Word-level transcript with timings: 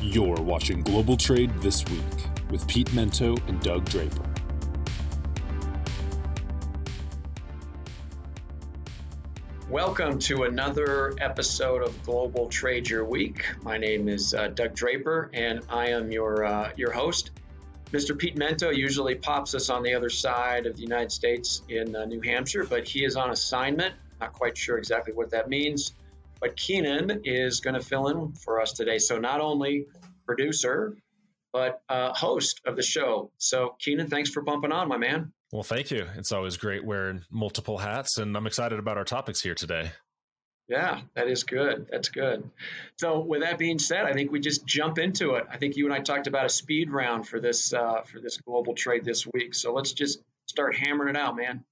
You're 0.00 0.40
watching 0.40 0.82
Global 0.82 1.16
Trade 1.16 1.52
This 1.58 1.84
Week 1.86 2.00
with 2.50 2.68
Pete 2.68 2.86
Mento 2.90 3.36
and 3.48 3.60
Doug 3.60 3.84
Draper. 3.86 4.22
Welcome 9.68 10.20
to 10.20 10.44
another 10.44 11.14
episode 11.20 11.82
of 11.82 12.00
Global 12.04 12.46
Trade 12.46 12.88
Your 12.88 13.04
Week. 13.04 13.44
My 13.62 13.76
name 13.76 14.08
is 14.08 14.34
uh, 14.34 14.46
Doug 14.46 14.76
Draper, 14.76 15.32
and 15.34 15.62
I 15.68 15.88
am 15.88 16.12
your 16.12 16.44
uh, 16.44 16.70
your 16.76 16.92
host. 16.92 17.32
Mr. 17.90 18.16
Pete 18.16 18.36
Mento 18.36 18.72
usually 18.72 19.16
pops 19.16 19.56
us 19.56 19.68
on 19.68 19.82
the 19.82 19.94
other 19.94 20.10
side 20.10 20.66
of 20.66 20.76
the 20.76 20.82
United 20.82 21.10
States 21.10 21.62
in 21.68 21.96
uh, 21.96 22.04
New 22.04 22.20
Hampshire, 22.20 22.64
but 22.64 22.86
he 22.86 23.04
is 23.04 23.16
on 23.16 23.30
assignment. 23.30 23.96
Not 24.20 24.32
quite 24.32 24.56
sure 24.56 24.78
exactly 24.78 25.12
what 25.12 25.30
that 25.30 25.48
means. 25.48 25.92
But 26.40 26.56
Keenan 26.56 27.22
is 27.24 27.60
going 27.60 27.74
to 27.74 27.80
fill 27.80 28.08
in 28.08 28.32
for 28.32 28.60
us 28.60 28.72
today. 28.72 28.98
So 28.98 29.18
not 29.18 29.40
only 29.40 29.86
producer, 30.26 30.96
but 31.52 31.82
uh, 31.88 32.12
host 32.12 32.60
of 32.64 32.76
the 32.76 32.82
show. 32.82 33.30
So 33.38 33.74
Keenan, 33.78 34.08
thanks 34.08 34.30
for 34.30 34.42
bumping 34.42 34.72
on, 34.72 34.88
my 34.88 34.98
man. 34.98 35.32
Well, 35.52 35.62
thank 35.62 35.90
you. 35.90 36.06
It's 36.16 36.32
always 36.32 36.58
great 36.58 36.84
wearing 36.84 37.24
multiple 37.30 37.78
hats, 37.78 38.18
and 38.18 38.36
I'm 38.36 38.46
excited 38.46 38.78
about 38.78 38.98
our 38.98 39.04
topics 39.04 39.40
here 39.40 39.54
today. 39.54 39.92
Yeah, 40.68 41.00
that 41.14 41.28
is 41.28 41.44
good. 41.44 41.86
That's 41.90 42.10
good. 42.10 42.50
So, 42.98 43.20
with 43.20 43.40
that 43.40 43.56
being 43.56 43.78
said, 43.78 44.04
I 44.04 44.12
think 44.12 44.30
we 44.30 44.40
just 44.40 44.66
jump 44.66 44.98
into 44.98 45.36
it. 45.36 45.46
I 45.50 45.56
think 45.56 45.76
you 45.76 45.86
and 45.86 45.94
I 45.94 46.00
talked 46.00 46.26
about 46.26 46.44
a 46.44 46.50
speed 46.50 46.90
round 46.90 47.26
for 47.26 47.40
this 47.40 47.72
uh, 47.72 48.02
for 48.02 48.20
this 48.20 48.36
global 48.36 48.74
trade 48.74 49.06
this 49.06 49.26
week. 49.26 49.54
So 49.54 49.72
let's 49.72 49.92
just 49.92 50.20
start 50.46 50.76
hammering 50.76 51.14
it 51.14 51.18
out, 51.18 51.34
man. 51.34 51.64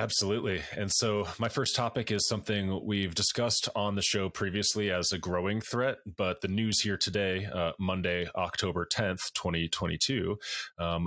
Absolutely. 0.00 0.62
And 0.78 0.90
so, 0.90 1.28
my 1.38 1.50
first 1.50 1.76
topic 1.76 2.10
is 2.10 2.26
something 2.26 2.86
we've 2.86 3.14
discussed 3.14 3.68
on 3.76 3.96
the 3.96 4.02
show 4.02 4.30
previously 4.30 4.90
as 4.90 5.12
a 5.12 5.18
growing 5.18 5.60
threat, 5.60 5.98
but 6.16 6.40
the 6.40 6.48
news 6.48 6.80
here 6.80 6.96
today, 6.96 7.44
uh, 7.44 7.72
Monday, 7.78 8.26
October 8.34 8.88
10th, 8.90 9.30
2022, 9.34 10.38
um, 10.78 11.06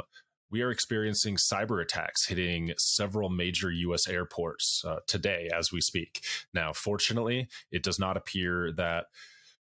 we 0.52 0.62
are 0.62 0.70
experiencing 0.70 1.38
cyber 1.38 1.82
attacks 1.82 2.28
hitting 2.28 2.72
several 2.78 3.32
major 3.32 3.72
U.S. 3.72 4.08
airports 4.08 4.84
uh, 4.86 4.98
today 5.08 5.50
as 5.52 5.72
we 5.72 5.82
speak. 5.82 6.24
Now, 6.54 6.72
fortunately, 6.72 7.48
it 7.72 7.82
does 7.82 7.98
not 7.98 8.16
appear 8.16 8.72
that 8.74 9.06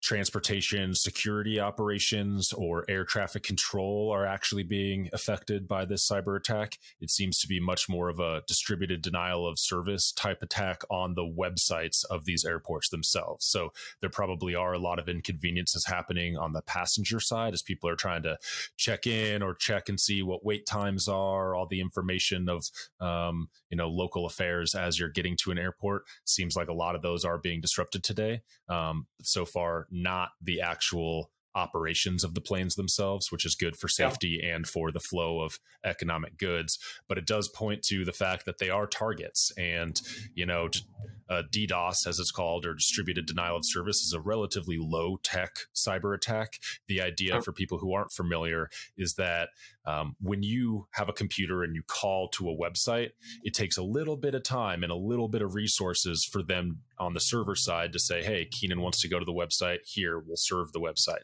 transportation 0.01 0.93
security 0.93 1.59
operations 1.59 2.53
or 2.53 2.85
air 2.87 3.03
traffic 3.03 3.43
control 3.43 4.11
are 4.13 4.25
actually 4.25 4.63
being 4.63 5.09
affected 5.13 5.67
by 5.67 5.85
this 5.85 6.07
cyber 6.07 6.37
attack. 6.37 6.77
It 7.01 7.09
seems 7.09 7.39
to 7.39 7.47
be 7.47 7.59
much 7.59 7.89
more 7.89 8.09
of 8.09 8.19
a 8.19 8.41
distributed 8.47 9.01
denial 9.01 9.47
of 9.47 9.59
service 9.59 10.11
type 10.11 10.41
attack 10.41 10.83
on 10.89 11.15
the 11.15 11.25
websites 11.25 12.05
of 12.09 12.25
these 12.25 12.45
airports 12.45 12.89
themselves. 12.89 13.45
So 13.45 13.73
there 14.01 14.09
probably 14.09 14.55
are 14.55 14.73
a 14.73 14.79
lot 14.79 14.99
of 14.99 15.09
inconveniences 15.09 15.85
happening 15.85 16.37
on 16.37 16.53
the 16.53 16.61
passenger 16.61 17.19
side 17.19 17.53
as 17.53 17.61
people 17.61 17.89
are 17.89 17.95
trying 17.95 18.23
to 18.23 18.37
check 18.77 19.05
in 19.05 19.41
or 19.41 19.53
check 19.53 19.89
and 19.89 19.99
see 19.99 20.21
what 20.23 20.45
wait 20.45 20.65
times 20.65 21.07
are, 21.07 21.55
all 21.55 21.67
the 21.67 21.81
information 21.81 22.47
of 22.47 22.65
um, 23.01 23.49
you 23.69 23.77
know 23.77 23.89
local 23.89 24.25
affairs 24.25 24.75
as 24.75 24.99
you're 24.99 25.09
getting 25.09 25.35
to 25.37 25.51
an 25.51 25.57
airport. 25.57 26.03
Seems 26.25 26.55
like 26.55 26.69
a 26.69 26.73
lot 26.73 26.95
of 26.95 27.01
those 27.01 27.25
are 27.25 27.37
being 27.37 27.61
disrupted 27.61 28.03
today. 28.03 28.41
Um, 28.69 29.07
so 29.21 29.45
far, 29.45 29.87
not 29.91 30.29
the 30.41 30.61
actual 30.61 31.31
operations 31.55 32.23
of 32.23 32.35
the 32.35 32.41
planes 32.41 32.75
themselves, 32.75 33.31
which 33.31 33.45
is 33.45 33.55
good 33.55 33.75
for 33.75 33.87
safety 33.87 34.39
yeah. 34.41 34.55
and 34.55 34.67
for 34.67 34.91
the 34.91 34.99
flow 34.99 35.41
of 35.41 35.59
economic 35.83 36.37
goods. 36.37 36.77
But 37.07 37.17
it 37.17 37.25
does 37.25 37.49
point 37.49 37.81
to 37.83 38.05
the 38.05 38.13
fact 38.13 38.45
that 38.45 38.59
they 38.59 38.69
are 38.69 38.87
targets. 38.87 39.51
And, 39.57 39.99
you 40.33 40.45
know, 40.45 40.69
uh, 41.29 41.43
DDoS, 41.51 42.07
as 42.07 42.19
it's 42.19 42.31
called, 42.31 42.65
or 42.65 42.73
distributed 42.73 43.25
denial 43.25 43.57
of 43.57 43.65
service, 43.65 43.97
is 43.97 44.13
a 44.13 44.21
relatively 44.21 44.77
low 44.79 45.17
tech 45.21 45.51
cyber 45.75 46.15
attack. 46.15 46.59
The 46.87 47.01
idea 47.01 47.41
for 47.41 47.51
people 47.51 47.79
who 47.79 47.93
aren't 47.93 48.11
familiar 48.11 48.69
is 48.97 49.15
that 49.15 49.49
um, 49.85 50.15
when 50.21 50.43
you 50.43 50.87
have 50.91 51.09
a 51.09 51.13
computer 51.13 51.63
and 51.63 51.75
you 51.75 51.81
call 51.87 52.27
to 52.29 52.49
a 52.49 52.55
website, 52.55 53.11
it 53.43 53.53
takes 53.53 53.77
a 53.77 53.83
little 53.83 54.17
bit 54.17 54.35
of 54.35 54.43
time 54.43 54.83
and 54.83 54.91
a 54.91 54.95
little 54.95 55.27
bit 55.27 55.41
of 55.41 55.55
resources 55.55 56.25
for 56.25 56.43
them 56.43 56.79
on 56.97 57.13
the 57.13 57.19
server 57.19 57.55
side 57.55 57.93
to 57.93 57.99
say, 57.99 58.23
hey, 58.23 58.45
Keenan 58.45 58.81
wants 58.81 59.01
to 59.01 59.07
go 59.07 59.19
to 59.19 59.25
the 59.25 59.33
website. 59.33 59.79
Here, 59.85 60.19
we'll 60.19 60.37
serve 60.37 60.71
the 60.73 60.79
website. 60.79 61.23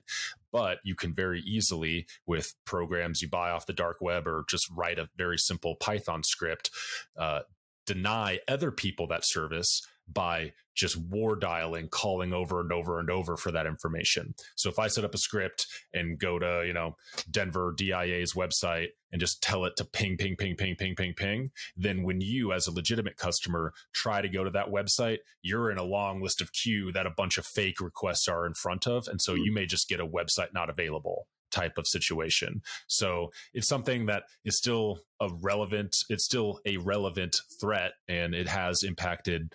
But 0.52 0.80
you 0.84 0.96
can 0.96 1.14
very 1.14 1.42
easily, 1.42 2.08
with 2.26 2.54
programs 2.66 3.22
you 3.22 3.30
buy 3.30 3.52
off 3.52 3.66
the 3.66 3.74
dark 3.74 3.98
web 4.00 4.28
or 4.28 4.46
just 4.50 4.70
write 4.72 5.00
a 5.00 5.10
very 5.18 5.38
simple 5.38 5.76
Python 5.76 6.24
script, 6.24 6.72
uh, 7.18 7.42
deny 7.86 8.40
other 8.48 8.72
people 8.72 9.08
that 9.08 9.26
service 9.26 9.86
by 10.12 10.54
just 10.76 10.98
war 10.98 11.36
dialing, 11.36 11.88
calling 11.88 12.34
over 12.34 12.60
and 12.60 12.72
over 12.72 13.00
and 13.00 13.10
over 13.10 13.38
for 13.38 13.52
that 13.52 13.66
information. 13.66 14.36
So 14.56 14.70
if 14.70 14.78
I 14.78 14.88
set 14.88 15.06
up 15.06 15.16
a 15.16 15.18
script 15.18 15.68
and 15.94 16.20
go 16.20 16.38
to, 16.38 16.64
you 16.68 16.74
know, 16.74 16.98
Denver 17.32 17.74
DIA's 17.76 18.34
website 18.34 18.90
and 19.12 19.22
just 19.22 19.42
tell 19.42 19.64
it 19.66 19.78
to 19.78 19.86
ping, 19.86 20.18
ping, 20.18 20.36
ping, 20.36 20.56
ping, 20.56 20.76
ping, 20.76 20.96
ping, 20.96 21.14
ping, 21.14 21.52
then 21.78 22.04
when 22.04 22.20
you, 22.20 22.52
as 22.52 22.68
a 22.68 22.74
legitimate 22.74 23.16
customer, 23.16 23.74
try 23.94 24.22
to 24.22 24.30
go 24.30 24.44
to 24.44 24.52
that 24.52 24.68
website, 24.68 25.20
you're 25.42 25.72
in 25.72 25.78
a 25.78 25.84
long 25.84 26.22
list 26.22 26.42
of 26.42 26.52
queue 26.52 26.92
that 26.92 27.08
a 27.08 27.12
bunch 27.16 27.38
of 27.38 27.46
fake 27.46 27.80
requests 27.80 28.28
are 28.28 28.46
in 28.46 28.54
front 28.54 28.86
of. 28.86 29.08
And 29.08 29.22
so 29.22 29.34
hmm. 29.34 29.42
you 29.44 29.54
may 29.54 29.66
just 29.66 29.88
get 29.88 30.02
a 30.02 30.08
website 30.08 30.54
not 30.54 30.70
available 30.70 31.28
type 31.52 31.78
of 31.78 31.88
situation. 31.88 32.62
So 32.88 33.32
it's 33.54 33.68
something 33.68 34.08
that 34.08 34.24
is 34.44 34.58
still 34.58 35.00
a 35.22 35.30
relevant, 35.42 35.96
it's 36.10 36.26
still 36.26 36.60
a 36.66 36.78
relevant 36.78 37.38
threat 37.62 37.94
and 38.10 38.36
it 38.36 38.50
has 38.50 38.84
impacted 38.84 39.54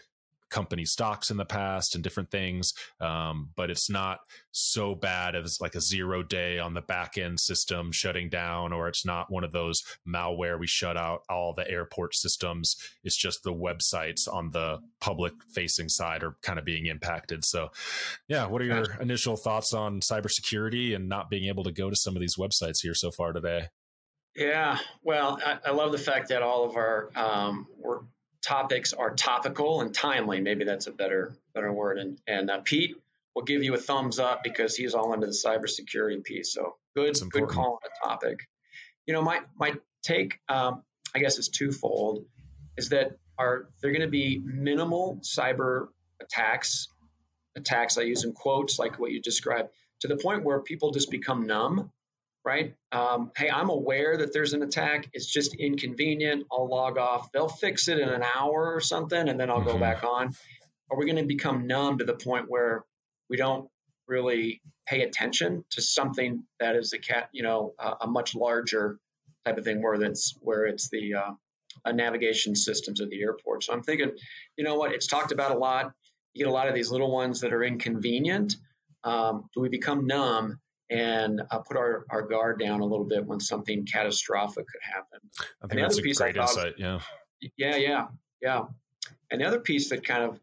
company 0.50 0.84
stocks 0.84 1.30
in 1.30 1.36
the 1.36 1.44
past 1.44 1.94
and 1.94 2.04
different 2.04 2.30
things. 2.30 2.72
Um, 3.00 3.50
but 3.56 3.70
it's 3.70 3.88
not 3.88 4.20
so 4.52 4.94
bad 4.94 5.34
as 5.34 5.58
like 5.60 5.74
a 5.74 5.80
zero 5.80 6.22
day 6.22 6.58
on 6.58 6.74
the 6.74 6.80
back 6.80 7.16
end 7.16 7.40
system 7.40 7.92
shutting 7.92 8.28
down, 8.28 8.72
or 8.72 8.88
it's 8.88 9.04
not 9.04 9.30
one 9.30 9.44
of 9.44 9.52
those 9.52 9.82
malware 10.06 10.58
we 10.58 10.66
shut 10.66 10.96
out 10.96 11.22
all 11.28 11.54
the 11.54 11.68
airport 11.70 12.14
systems. 12.14 12.76
It's 13.04 13.16
just 13.16 13.42
the 13.42 13.54
websites 13.54 14.30
on 14.30 14.50
the 14.50 14.80
public 15.00 15.32
facing 15.54 15.88
side 15.88 16.22
are 16.22 16.36
kind 16.42 16.58
of 16.58 16.64
being 16.64 16.86
impacted. 16.86 17.44
So, 17.44 17.70
yeah, 18.28 18.46
what 18.46 18.60
are 18.62 18.66
your 18.66 19.00
initial 19.00 19.36
thoughts 19.36 19.72
on 19.72 20.00
cybersecurity 20.00 20.94
and 20.94 21.08
not 21.08 21.30
being 21.30 21.48
able 21.48 21.64
to 21.64 21.72
go 21.72 21.90
to 21.90 21.96
some 21.96 22.16
of 22.16 22.20
these 22.20 22.36
websites 22.36 22.82
here 22.82 22.94
so 22.94 23.10
far 23.10 23.32
today? 23.32 23.68
Yeah, 24.36 24.78
well, 25.02 25.40
I, 25.44 25.58
I 25.66 25.70
love 25.72 25.92
the 25.92 25.98
fact 25.98 26.28
that 26.28 26.42
all 26.42 26.64
of 26.64 26.76
our 26.76 27.10
um, 27.16 27.66
we're 27.78 28.00
topics 28.42 28.92
are 28.92 29.14
topical 29.14 29.80
and 29.80 29.94
timely. 29.94 30.40
Maybe 30.40 30.64
that's 30.64 30.86
a 30.86 30.92
better 30.92 31.34
better 31.54 31.72
word. 31.72 31.98
And 31.98 32.18
and 32.26 32.50
uh, 32.50 32.60
Pete 32.64 32.96
will 33.34 33.44
give 33.44 33.62
you 33.62 33.74
a 33.74 33.78
thumbs 33.78 34.18
up 34.18 34.42
because 34.42 34.76
he's 34.76 34.94
all 34.94 35.12
into 35.12 35.26
the 35.26 35.32
cybersecurity 35.32 36.22
piece. 36.24 36.52
So 36.52 36.76
good 36.94 37.16
good 37.30 37.48
call 37.48 37.74
on 37.74 37.78
the 37.82 38.08
topic. 38.08 38.40
You 39.06 39.14
know, 39.14 39.22
my 39.22 39.40
my 39.58 39.74
take, 40.02 40.38
um, 40.48 40.82
I 41.14 41.18
guess, 41.18 41.38
is 41.38 41.48
twofold. 41.48 42.24
Is 42.76 42.90
that 42.90 43.18
are 43.38 43.68
they're 43.80 43.92
going 43.92 44.02
to 44.02 44.08
be 44.08 44.40
minimal 44.44 45.20
cyber 45.22 45.88
attacks? 46.20 46.88
Attacks 47.56 47.98
I 47.98 48.02
use 48.02 48.24
in 48.24 48.32
quotes, 48.32 48.78
like 48.78 48.98
what 49.00 49.10
you 49.10 49.20
described, 49.20 49.70
to 50.00 50.08
the 50.08 50.16
point 50.16 50.44
where 50.44 50.60
people 50.60 50.92
just 50.92 51.10
become 51.10 51.46
numb 51.46 51.90
right? 52.44 52.74
Um, 52.92 53.30
hey, 53.36 53.50
I'm 53.50 53.68
aware 53.68 54.16
that 54.18 54.32
there's 54.32 54.52
an 54.52 54.62
attack. 54.62 55.10
It's 55.12 55.26
just 55.26 55.54
inconvenient. 55.54 56.46
I'll 56.50 56.68
log 56.68 56.98
off. 56.98 57.30
They'll 57.32 57.48
fix 57.48 57.88
it 57.88 57.98
in 57.98 58.08
an 58.08 58.22
hour 58.22 58.74
or 58.74 58.80
something, 58.80 59.28
and 59.28 59.38
then 59.38 59.50
I'll 59.50 59.58
mm-hmm. 59.58 59.72
go 59.72 59.78
back 59.78 60.04
on. 60.04 60.34
Are 60.90 60.98
we 60.98 61.04
going 61.04 61.16
to 61.16 61.26
become 61.26 61.66
numb 61.66 61.98
to 61.98 62.04
the 62.04 62.14
point 62.14 62.46
where 62.48 62.84
we 63.28 63.36
don't 63.36 63.68
really 64.08 64.60
pay 64.86 65.02
attention 65.02 65.64
to 65.70 65.82
something 65.82 66.44
that 66.58 66.74
is 66.74 66.92
a 66.92 66.98
cat, 66.98 67.28
you 67.32 67.42
know, 67.42 67.74
a, 67.78 67.92
a 68.02 68.06
much 68.06 68.34
larger 68.34 68.98
type 69.44 69.56
of 69.56 69.64
thing, 69.64 69.82
where 69.82 69.98
that's 69.98 70.34
where 70.40 70.64
it's 70.66 70.88
the 70.88 71.14
uh, 71.14 71.92
navigation 71.92 72.56
systems 72.56 73.00
of 73.00 73.10
the 73.10 73.22
airport. 73.22 73.64
So 73.64 73.72
I'm 73.72 73.82
thinking, 73.82 74.10
you 74.56 74.64
know 74.64 74.76
what? 74.76 74.92
It's 74.92 75.06
talked 75.06 75.32
about 75.32 75.52
a 75.52 75.58
lot. 75.58 75.92
You 76.34 76.44
get 76.44 76.50
a 76.50 76.54
lot 76.54 76.68
of 76.68 76.74
these 76.74 76.90
little 76.90 77.12
ones 77.12 77.40
that 77.40 77.52
are 77.52 77.62
inconvenient. 77.62 78.56
Um, 79.04 79.48
do 79.54 79.60
we 79.60 79.68
become 79.68 80.06
numb? 80.06 80.58
And 80.90 81.41
uh, 81.50 81.59
put 81.60 81.76
our, 81.76 82.04
our 82.10 82.22
guard 82.22 82.59
down 82.59 82.80
a 82.80 82.84
little 82.84 83.06
bit 83.06 83.24
when 83.24 83.41
something 83.41 83.86
catastrophic 83.86 84.66
could 84.66 84.82
happen. 84.82 85.20
I 85.62 85.68
think 85.68 85.80
that's 85.80 85.98
a 85.98 86.03
great 86.03 86.36
insight. 86.36 86.74
Yeah. 86.78 87.00
Yeah, 87.56 87.76
yeah, 87.76 88.06
yeah. 88.42 88.62
And 89.30 89.41
the 89.41 89.47
other 89.47 89.60
piece 89.60 89.91
that 89.91 90.04
kind 90.04 90.24
of 90.24 90.38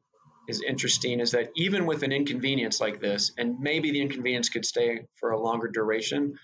is 0.48 0.62
interesting 0.62 1.20
is 1.20 1.32
that 1.32 1.50
even 1.58 1.86
with 1.86 2.04
an 2.04 2.12
inconvenience 2.12 2.80
like 2.80 3.02
this, 3.02 3.34
and 3.38 3.60
maybe 3.60 3.92
the 3.92 4.02
inconvenience 4.02 4.50
could 4.50 4.66
stay 4.66 5.02
for 5.16 5.32
a 5.32 5.40
longer 5.40 5.68
duration 5.68 6.40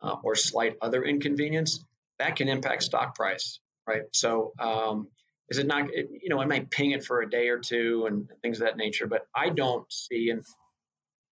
uh, 0.00 0.16
or 0.22 0.36
slight 0.36 0.76
other 0.80 1.02
inconvenience, 1.02 1.84
that 2.20 2.36
can 2.36 2.48
impact 2.48 2.84
stock 2.84 3.16
price, 3.16 3.58
right? 3.86 4.02
So, 4.12 4.52
um, 4.60 5.08
is 5.50 5.58
it 5.58 5.66
not, 5.66 5.88
it, 5.92 6.08
you 6.22 6.28
know, 6.28 6.40
it 6.40 6.48
might 6.48 6.70
ping 6.70 6.92
it 6.92 7.04
for 7.04 7.20
a 7.20 7.28
day 7.28 7.48
or 7.48 7.58
two 7.58 8.06
and 8.06 8.28
things 8.42 8.60
of 8.60 8.66
that 8.66 8.76
nature, 8.76 9.06
but 9.06 9.22
I 9.34 9.48
don't 9.48 9.90
see, 9.92 10.30
and 10.30 10.44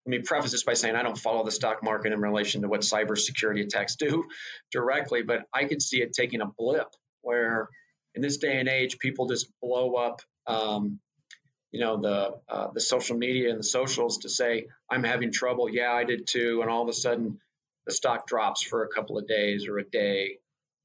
let 0.07 0.11
me 0.11 0.19
preface 0.21 0.53
this 0.53 0.63
by 0.63 0.75
saying 0.75 0.95
I 0.95 1.03
don't 1.03 1.19
follow 1.19 1.45
the 1.45 1.51
stock 1.51 1.83
market 1.83 2.13
in 2.13 2.21
relation 2.21 2.63
to 2.63 2.69
what 2.69 2.83
cybersecurity 2.83 3.65
attacks 3.65 3.97
do 3.97 4.25
directly, 4.71 5.23
but 5.23 5.43
I 5.53 5.65
could 5.65 5.83
see 5.83 6.01
it 6.01 6.13
taking 6.13 6.41
a 6.41 6.47
blip 6.47 6.87
where 7.23 7.69
in 8.15 8.23
this 8.23 8.37
day 8.37 8.61
and 8.61 8.69
age, 8.69 8.99
people 9.01 9.27
just 9.27 9.49
blow 9.61 9.95
up, 9.95 10.23
um, 10.47 11.01
you 11.73 11.81
know, 11.81 12.01
the 12.01 12.39
uh, 12.49 12.69
the 12.73 12.81
social 12.81 13.17
media 13.17 13.51
and 13.51 13.59
the 13.59 13.65
socials 13.65 14.19
to 14.19 14.29
say 14.29 14.69
I'm 14.89 15.03
having 15.03 15.33
trouble. 15.33 15.69
Yeah, 15.69 15.93
I 15.93 16.05
did 16.05 16.29
too, 16.29 16.61
and 16.63 16.71
all 16.71 16.83
of 16.83 16.89
a 16.89 16.93
sudden 16.93 17.41
the 17.85 17.93
stock 17.93 18.29
drops 18.29 18.63
for 18.63 18.85
a 18.85 18.89
couple 18.89 19.19
of 19.19 19.27
days 19.27 19.67
or 19.67 19.79
a 19.79 19.85
day. 19.85 20.39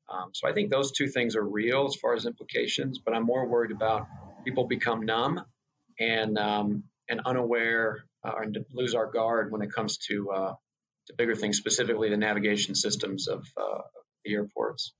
Um, 0.09 0.31
so 0.33 0.49
I 0.49 0.53
think 0.53 0.71
those 0.71 0.91
two 0.91 1.07
things 1.07 1.35
are 1.35 1.43
real 1.43 1.85
as 1.85 1.95
far 1.95 2.15
as 2.15 2.25
implications, 2.25 2.97
but 2.97 3.13
I'm 3.13 3.23
more 3.23 3.47
worried 3.47 3.71
about 3.71 4.07
people 4.43 4.65
become 4.65 5.05
numb 5.05 5.45
and 5.99 6.39
um, 6.39 6.85
and 7.07 7.21
unaware 7.23 8.05
uh, 8.23 8.33
and 8.41 8.57
lose 8.73 8.95
our 8.95 9.09
guard 9.09 9.51
when 9.51 9.61
it 9.61 9.71
comes 9.71 9.97
to 10.09 10.29
uh, 10.31 10.53
to 11.07 11.13
bigger 11.17 11.35
things, 11.35 11.57
specifically 11.57 12.09
the 12.09 12.17
navigation 12.17 12.75
systems 12.75 13.27
of, 13.27 13.45
uh, 13.57 13.81
the 14.23 14.33
airports. 14.33 14.93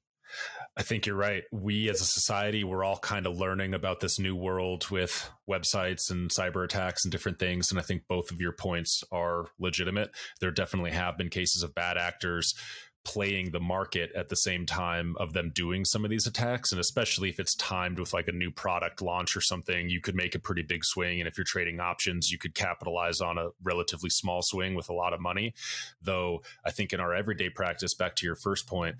I 0.78 0.84
think 0.84 1.06
you're 1.06 1.16
right. 1.16 1.44
We 1.52 1.90
as 1.90 2.02
a 2.02 2.06
society, 2.06 2.64
we're 2.64 2.84
all 2.84 2.98
kind 2.98 3.26
of 3.28 3.38
learning 3.38 3.74
about 3.74 4.00
this 4.00 4.18
new 4.18 4.36
world 4.36 4.90
with 4.90 5.30
websites 5.50 6.10
and 6.10 6.32
cyber 6.32 6.64
attacks 6.64 7.04
and 7.04 7.12
different 7.12 7.38
things. 7.38 7.70
And 7.70 7.80
I 7.80 7.84
think 7.84 8.04
both 8.08 8.32
of 8.32 8.40
your 8.40 8.54
points 8.54 9.04
are 9.12 9.46
legitimate. 9.60 10.12
There 10.40 10.50
definitely 10.50 10.92
have 10.92 11.18
been 11.18 11.30
cases 11.30 11.64
of 11.64 11.76
bad 11.76 11.98
actors 11.98 12.56
playing 13.04 13.52
the 13.52 13.60
market 13.60 14.12
at 14.16 14.30
the 14.30 14.36
same 14.36 14.66
time 14.66 15.16
of 15.20 15.34
them 15.34 15.52
doing 15.54 15.86
some 15.86 16.04
of 16.04 16.12
these 16.12 16.28
attacks. 16.28 16.72
And 16.72 16.80
especially 16.80 17.30
if 17.30 17.40
it's 17.40 17.56
timed 17.56 18.00
with 18.00 18.14
like 18.14 18.28
a 18.28 18.32
new 18.32 18.52
product 18.52 19.02
launch 19.02 19.36
or 19.36 19.42
something 19.42 19.90
you 19.90 20.02
could 20.02 20.16
make 20.16 20.36
a 20.36 20.40
pretty 20.40 20.62
big 20.62 20.86
swing. 20.86 21.20
And 21.20 21.28
if 21.28 21.38
you're 21.38 21.46
trading 21.46 21.80
options 21.80 22.32
you 22.32 22.38
could 22.38 22.54
capitalize 22.54 23.22
on 23.22 23.38
a 23.38 23.50
relatively 23.64 24.10
small 24.10 24.42
swing 24.42 24.76
with 24.76 24.90
a 24.90 24.94
lot 24.94 25.14
of 25.14 25.20
money. 25.20 25.54
Though 26.02 26.44
i 26.66 26.72
think 26.72 26.94
in 26.94 27.00
our 27.00 27.14
everyday 27.14 27.50
practice 27.50 27.94
back 27.94 28.16
to 28.18 28.26
your 28.26 28.36
first 28.36 28.68
point 28.68 28.96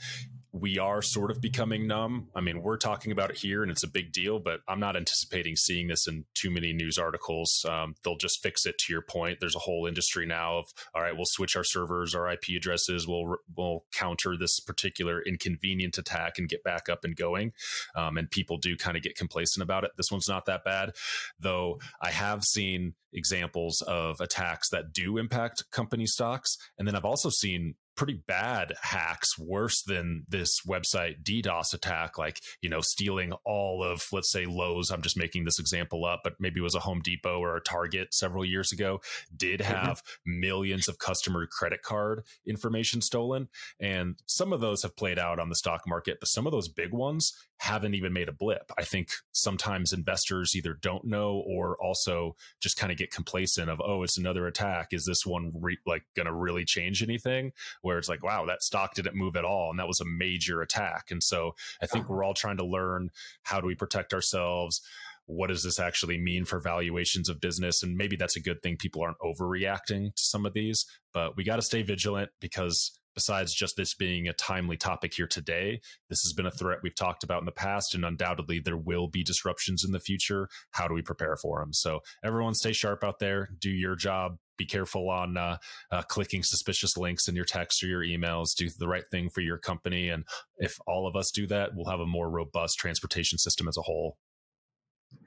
we 0.54 0.78
are 0.78 1.02
sort 1.02 1.32
of 1.32 1.40
becoming 1.40 1.88
numb. 1.88 2.28
I 2.36 2.42
mean, 2.42 2.62
we're 2.62 2.78
talking 2.78 3.12
about 3.12 3.30
it 3.30 3.38
here 3.38 3.64
and 3.64 3.72
it's 3.72 3.84
a 3.84 3.88
big 3.88 4.12
deal, 4.12 4.40
but 4.40 4.60
I'm 4.68 4.82
not 4.82 4.98
anticipating 4.98 5.56
seeing 5.56 5.88
this 5.88 6.08
in 6.08 6.26
too 6.34 6.52
many 6.52 6.74
news 6.74 6.98
articles. 6.98 7.66
Um, 7.68 7.96
they'll 8.04 8.18
just 8.18 8.44
fix 8.44 8.66
it 8.66 8.78
to 8.80 8.94
your 8.94 9.02
point. 9.02 9.40
There's 9.40 9.56
a 9.56 9.60
whole 9.60 9.86
industry 9.86 10.26
now 10.26 10.58
of, 10.58 10.74
all 10.94 11.02
right, 11.02 11.16
we'll 11.16 11.26
switch 11.26 11.56
our 11.56 11.64
servers, 11.64 12.14
our 12.14 12.30
IP 12.30 12.50
addresses, 12.58 13.08
we'll, 13.08 13.38
we'll 13.56 13.86
counter 13.94 14.36
this 14.38 14.60
particular 14.60 15.22
inconvenient 15.22 15.98
attack 15.98 16.38
and 16.38 16.50
get 16.50 16.64
back 16.64 16.90
up 16.90 17.06
and 17.06 17.16
going. 17.16 17.54
Um, 17.96 18.18
and 18.18 18.30
people 18.30 18.58
do 18.58 18.76
kind 18.76 18.98
of 18.98 19.04
get 19.04 19.16
complacent 19.16 19.64
about 19.64 19.86
it. 19.86 19.92
This 19.96 20.12
one's 20.12 20.28
not 20.28 20.46
that 20.48 20.66
bad, 20.66 20.92
though 21.40 21.80
I 22.02 22.12
have 22.12 22.44
seen 22.44 22.96
examples 23.14 23.82
of 23.82 24.20
attacks 24.20 24.70
that 24.70 24.94
do 24.94 25.18
impact 25.18 25.70
company 25.72 26.06
stocks. 26.06 26.58
And 26.78 26.88
then 26.88 26.96
I've 26.96 27.06
also 27.06 27.30
seen 27.30 27.76
pretty 27.96 28.22
bad 28.28 28.74
hacks, 28.82 29.38
worse 29.38 29.84
than 29.84 30.26
this 30.28 30.62
website 30.68 31.24
DDoS 31.24 31.74
attack, 31.74 32.18
like, 32.18 32.42
you 32.62 32.70
know, 32.70 32.82
stealing 32.82 33.34
all 33.46 33.84
of, 33.84 34.04
let's 34.12 34.32
say, 34.32 34.46
Lowe's. 34.46 34.92
I'm 34.92 35.02
just 35.02 35.18
making 35.18 35.46
this 35.46 35.60
example 35.60 36.06
up, 36.06 36.22
but 36.24 36.34
maybe 36.40 36.60
it 36.60 36.64
was 36.64 36.76
a 36.76 36.80
Home 36.80 37.02
Depot 37.04 37.40
or 37.40 37.56
a 37.56 37.62
Target 37.62 38.14
several 38.14 38.46
years 38.46 38.72
ago, 38.72 39.02
did 39.36 39.60
mm-hmm. 39.60 39.74
have 39.74 40.04
mm-hmm. 40.04 40.40
millions 40.40 40.88
of 40.88 41.00
customer 41.00 41.48
credit 41.48 41.82
card 41.84 42.24
information 42.46 43.02
stolen. 43.02 43.50
And 43.80 44.16
some 44.26 44.54
of 44.54 44.62
those 44.62 44.84
have 44.84 44.96
played 44.96 45.20
out 45.20 45.40
on 45.40 45.50
the 45.50 45.56
stock 45.56 45.82
market, 45.88 46.20
but 46.20 46.30
some 46.30 46.48
of 46.48 46.52
those 46.52 46.70
big 46.70 46.94
ones 46.94 47.34
haven't 47.58 47.94
even 47.94 48.12
made 48.12 48.28
a 48.28 48.34
blip. 48.34 48.72
I 48.78 48.84
think 48.84 49.10
sometimes 49.34 49.94
investors 49.94 50.56
either 50.56 50.74
don't 50.74 51.06
know 51.06 51.44
or 51.46 51.78
also 51.80 52.36
just 52.60 52.78
kind 52.78 52.92
of 52.92 52.98
get 52.98 53.12
complacent 53.12 53.70
of, 53.70 53.80
oh, 53.86 54.02
it's 54.02 54.18
another 54.18 54.48
attack. 54.48 54.88
Is 54.92 55.06
this 55.06 55.26
one 55.26 55.52
re- 55.60 55.78
like 55.86 56.04
going 56.16 56.26
to 56.26 56.34
really 56.34 56.66
change 56.66 57.04
anything? 57.04 57.52
Where 57.82 57.98
it's 57.98 58.10
like, 58.10 58.24
wow, 58.24 58.46
that 58.46 58.64
stock 58.64 58.94
didn't 58.94 59.16
move 59.16 59.36
at 59.36 59.46
all. 59.46 59.70
And 59.70 59.80
that 59.80 59.88
was 59.88 60.00
a 60.00 60.06
major 60.06 60.62
attack. 60.62 61.06
And 61.10 61.22
so 61.22 61.56
I 61.82 61.88
think 61.88 62.06
uh-huh. 62.06 62.14
we're 62.14 62.24
all 62.24 62.34
trying 62.34 62.58
to 62.58 62.66
learn 62.66 63.10
how 63.44 63.60
do 63.62 63.68
we 63.68 63.76
protect 63.76 64.14
ourselves? 64.14 64.82
What 65.26 65.48
does 65.48 65.64
this 65.64 65.80
actually 65.80 66.18
mean 66.18 66.46
for 66.46 66.60
valuations 66.60 67.30
of 67.30 67.40
business? 67.40 67.84
And 67.84 67.96
maybe 67.96 68.16
that's 68.16 68.36
a 68.36 68.42
good 68.42 68.62
thing. 68.62 68.78
People 68.78 69.02
aren't 69.02 69.20
overreacting 69.20 70.14
to 70.16 70.24
some 70.24 70.46
of 70.46 70.54
these, 70.54 70.86
but 71.14 71.38
we 71.38 71.44
got 71.44 71.56
to 71.58 71.62
stay 71.62 71.84
vigilant 71.84 72.32
because 72.40 73.00
besides 73.14 73.54
just 73.54 73.76
this 73.78 73.94
being 73.94 74.28
a 74.28 74.34
timely 74.34 74.78
topic 74.78 75.14
here 75.14 75.28
today, 75.28 75.82
this 76.10 76.22
has 76.24 76.34
been 76.34 76.46
a 76.46 76.52
threat 76.52 76.80
we've 76.84 76.96
talked 76.96 77.24
about 77.24 77.40
in 77.40 77.46
the 77.46 77.52
past, 77.52 77.94
and 77.96 78.06
undoubtedly 78.06 78.60
there 78.60 78.78
will 78.78 79.08
be 79.08 79.24
disruptions 79.24 79.84
in 79.84 79.92
the 79.92 80.00
future. 80.00 80.48
How 80.72 80.88
do 80.88 80.94
we 80.94 81.02
prepare 81.02 81.36
for 81.36 81.60
them? 81.60 81.74
So, 81.74 82.02
everyone 82.24 82.56
stay 82.56 82.74
sharp 82.74 83.04
out 83.04 83.20
there, 83.20 83.50
do 83.60 83.70
your 83.70 83.96
job. 83.96 84.38
Be 84.58 84.66
careful 84.68 85.10
on 85.10 85.38
uh, 85.38 85.58
uh, 85.90 86.04
clicking 86.04 86.44
suspicious 86.44 86.96
links 86.96 87.28
in 87.28 87.36
your 87.36 87.46
text 87.46 87.82
or 87.84 87.88
your 87.88 88.04
emails. 88.04 88.54
Do 88.56 88.70
the 88.78 88.88
right 88.88 89.04
thing 89.10 89.32
for 89.32 89.42
your 89.42 89.58
company. 89.58 90.10
And 90.10 90.24
if 90.58 90.78
all 90.86 91.08
of 91.08 91.16
us 91.16 91.32
do 91.32 91.48
that, 91.48 91.72
we'll 91.74 91.90
have 91.90 92.00
a 92.00 92.06
more 92.06 92.30
robust 92.30 92.78
transportation 92.78 93.40
system 93.40 93.68
as 93.68 93.76
a 93.76 93.82
whole. 93.82 94.18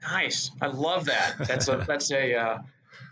Nice. 0.01 0.51
I 0.61 0.67
love 0.67 1.05
that. 1.05 1.35
That's 1.39 1.67
a 1.67 1.83
that's 1.87 2.11
a 2.11 2.35
uh, 2.35 2.57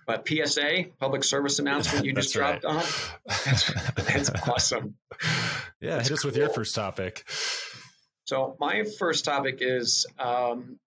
but 0.05 0.27
PSA, 0.27 0.85
public 0.99 1.23
service 1.23 1.59
announcement 1.59 2.05
you 2.05 2.13
just 2.15 2.33
dropped 2.33 2.63
right. 2.63 2.75
on. 2.75 2.83
That's, 3.27 3.73
that's 3.95 4.49
awesome. 4.49 4.95
Yeah, 5.79 5.97
that's 5.97 6.07
hit 6.07 6.13
us 6.13 6.21
cool. 6.21 6.29
with 6.29 6.37
your 6.37 6.47
first 6.47 6.75
topic. 6.75 7.25
So 8.25 8.55
my 8.57 8.85
first 8.85 9.25
topic 9.25 9.57
is 9.59 10.05
um, 10.17 10.79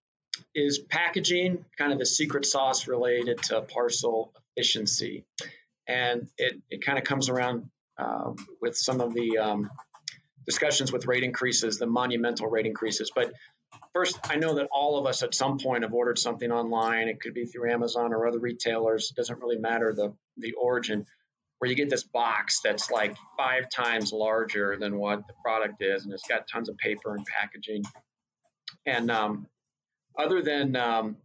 is 0.55 0.79
packaging, 0.79 1.67
kind 1.77 1.93
of 1.93 1.99
the 1.99 2.07
secret 2.07 2.47
sauce 2.47 2.89
related 2.89 3.43
to 3.45 3.61
parcel 3.61 4.33
efficiency, 4.57 5.27
and 5.87 6.29
it 6.39 6.63
it 6.71 6.85
kind 6.85 6.99
of 6.99 7.05
comes 7.05 7.29
around 7.29 7.69
uh, 7.99 8.33
with 8.63 8.75
some 8.75 9.03
of 9.03 9.13
the 9.13 9.37
um, 9.37 9.71
discussions 10.47 10.93
with 10.93 11.07
rate 11.07 11.25
increases, 11.25 11.79
the 11.79 11.87
monumental 11.87 12.47
rate 12.47 12.67
increases, 12.67 13.11
but 13.15 13.33
First, 13.93 14.19
I 14.29 14.37
know 14.37 14.57
that 14.57 14.69
all 14.71 14.99
of 14.99 15.07
us 15.07 15.23
at 15.23 15.35
some 15.35 15.59
point 15.59 15.83
have 15.83 15.95
ordered 15.95 16.19
something 16.19 16.51
online. 16.53 17.09
It 17.09 17.21
could 17.21 17.33
be 17.33 17.47
through 17.47 17.71
Amazon 17.73 18.13
or 18.13 18.27
other 18.27 18.39
retailers. 18.39 19.11
It 19.11 19.17
doesn't 19.17 19.41
really 19.41 19.57
matter 19.57 19.95
the, 19.95 20.15
the 20.37 20.53
origin, 20.53 21.07
where 21.59 21.71
you 21.71 21.77
get 21.77 21.89
this 21.89 22.05
box 22.05 22.61
that's 22.61 22.91
like 22.91 23.17
five 23.39 23.71
times 23.71 24.13
larger 24.13 24.77
than 24.79 24.99
what 24.99 25.27
the 25.27 25.33
product 25.43 25.83
is, 25.83 26.05
and 26.05 26.13
it's 26.13 26.29
got 26.29 26.47
tons 26.47 26.69
of 26.69 26.77
paper 26.77 27.15
and 27.15 27.25
packaging. 27.25 27.85
And 28.85 29.11
um, 29.11 29.47
other 30.19 30.43
than 30.43 30.77
um, 30.77 31.17